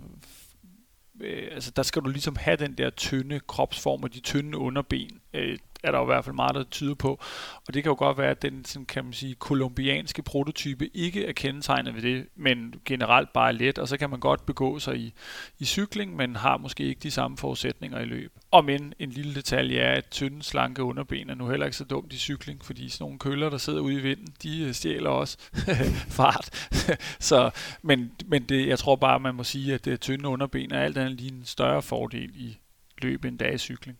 [1.21, 5.21] øh, altså der skal du ligesom have den der tynde kropsform og de tynde underben.
[5.35, 7.21] Øh, er der jo i hvert fald meget, der tyder på.
[7.67, 11.27] Og det kan jo godt være, at den sådan, kan man sige, kolumbianske prototype ikke
[11.27, 14.97] er kendetegnet ved det, men generelt bare let, og så kan man godt begå sig
[14.97, 15.15] i,
[15.59, 18.33] i cykling, men har måske ikke de samme forudsætninger i løb.
[18.51, 21.85] Og men en lille detalje er, at tynde, slanke underben er nu heller ikke så
[21.85, 25.11] dumt i cykling, fordi sådan nogle køller, der sidder ude i vinden, de øh, stjæler
[25.11, 25.39] også
[26.19, 26.51] fart.
[27.21, 27.51] så,
[27.83, 30.99] men men det, jeg tror bare, man må sige, at det tynde underben er alt
[30.99, 32.59] andet lige en større fordel i
[33.03, 33.99] løb end dag i cykling.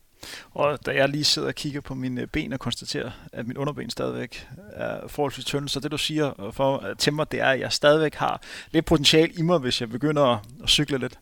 [0.51, 3.89] Og da jeg lige sidder og kigger på mine ben og konstaterer, at min underben
[3.89, 7.73] stadigvæk er forholdsvis tynde, så det du siger for til mig, det er, at jeg
[7.73, 8.41] stadigvæk har
[8.71, 10.23] lidt potentiale i mig, hvis jeg begynder
[10.63, 11.19] at cykle lidt.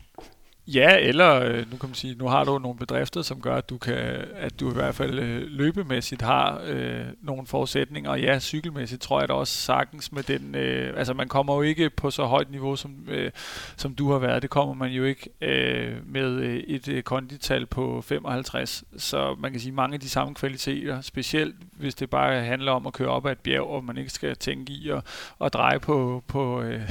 [0.73, 3.69] Ja, eller øh, nu kan man sige, nu har du nogle bedrifter, som gør, at
[3.69, 3.95] du kan,
[4.35, 8.11] at du i hvert fald øh, løbemæssigt har øh, nogle forudsætninger.
[8.11, 11.61] Og ja, cykelmæssigt tror jeg da også sagtens med den, øh, altså man kommer jo
[11.61, 13.31] ikke på så højt niveau, som, øh,
[13.77, 14.41] som du har været.
[14.41, 18.83] Det kommer man jo ikke øh, med øh, et øh, kondital på 55.
[18.97, 22.87] Så man kan sige, mange af de samme kvaliteter, specielt hvis det bare handler om
[22.87, 25.03] at køre op ad et bjerg, og man ikke skal tænke i at,
[25.45, 26.81] at dreje på, på øh,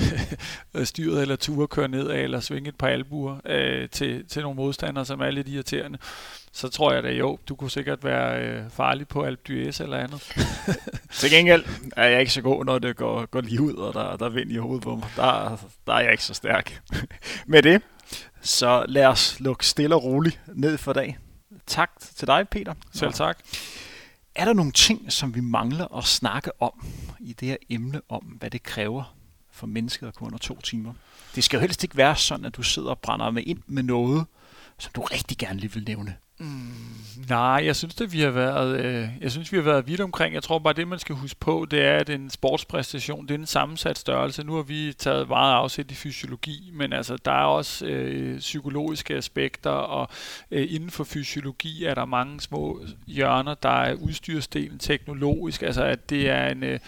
[0.85, 3.37] styret eller ture, køre nedad eller svinge et par albuer.
[3.47, 5.99] Øh, øh, til, til nogle modstandere, som er lidt irriterende,
[6.53, 9.97] så tror jeg da jo, du kunne sikkert være øh, farlig på Alp d'Huez eller
[9.97, 10.23] andet.
[11.21, 11.65] til gengæld
[11.97, 14.31] er jeg ikke så god, når det går, går lige ud, og der, der er
[14.31, 15.09] vind i hovedet på mig.
[15.17, 15.57] Der,
[15.87, 16.83] der er jeg ikke så stærk.
[17.47, 17.83] Med det,
[18.41, 21.19] så lad os lukke stille og roligt ned for dag.
[21.67, 22.75] Tak til dig, Peter.
[22.93, 23.39] Selv tak.
[24.35, 26.87] Er der nogle ting, som vi mangler at snakke om
[27.21, 29.16] i det her emne om, hvad det kræver
[29.57, 30.93] for mennesket at kunne under to timer?
[31.35, 33.83] Det skal jo helst ikke være sådan, at du sidder og brænder med ind med
[33.83, 34.27] noget,
[34.79, 36.17] som du rigtig gerne lige vil nævne.
[36.39, 36.73] Mm,
[37.29, 40.35] nej, jeg synes det vi har været, øh, jeg synes vi har været vidt omkring.
[40.35, 43.39] Jeg tror bare det man skal huske på, det er at en sportspræstation, det er
[43.39, 44.43] en sammensat størrelse.
[44.45, 49.15] Nu har vi taget meget afsæt i fysiologi, men altså der er også øh, psykologiske
[49.15, 50.09] aspekter og
[50.51, 56.11] øh, inden for fysiologi er der mange små hjørner, der er udstyrsdelen teknologisk, altså at
[56.11, 56.79] det er en øh,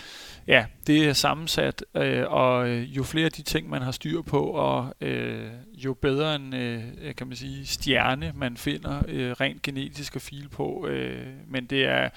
[0.48, 4.22] Ja, det er sammensat, øh, og øh, jo flere af de ting, man har styr
[4.22, 9.62] på, og øh, jo bedre en øh, kan man sige, stjerne, man finder øh, rent
[9.62, 10.86] genetisk at file på.
[10.86, 12.08] Øh, men det er,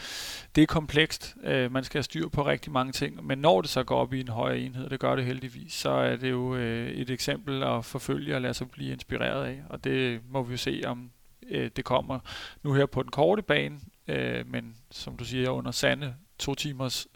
[0.55, 1.35] det er komplekst.
[1.43, 3.25] Øh, man skal have styr på rigtig mange ting.
[3.25, 5.89] Men når det så går op i en højere enhed, det gør det heldigvis, så
[5.89, 9.61] er det jo øh, et eksempel at forfølge og lade sig blive inspireret af.
[9.69, 11.11] Og det må vi jo se, om
[11.49, 12.19] øh, det kommer
[12.63, 13.79] nu her på den korte bane.
[14.07, 17.07] Øh, men som du siger, under sande to timers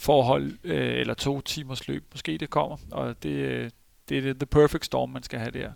[0.00, 3.70] forhold, øh, eller to timers løb, måske det kommer, og det, øh,
[4.08, 5.70] det er the perfect storm, man skal have der.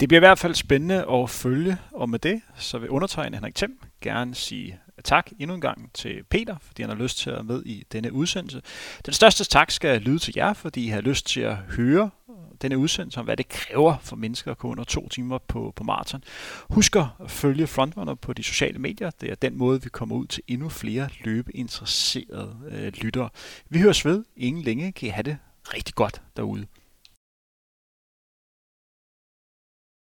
[0.00, 3.54] Det bliver i hvert fald spændende at følge, og med det, så vil undertegne Henrik
[3.54, 7.34] Thiem gerne sige tak endnu en gang til Peter, fordi han har lyst til at
[7.34, 8.62] være med i denne udsendelse.
[9.06, 12.10] Den største tak skal lyde til jer, fordi I har lyst til at høre
[12.62, 15.84] denne udsendelse om, hvad det kræver for mennesker at gå under to timer på, på
[15.84, 16.24] maraton.
[16.70, 19.10] Husk at følge Frontrunner på de sociale medier.
[19.10, 23.28] Det er den måde, vi kommer ud til endnu flere løbeinteresserede øh, lyttere.
[23.68, 24.24] Vi høres ved.
[24.36, 25.38] Ingen længe kan I have det
[25.74, 26.66] rigtig godt derude.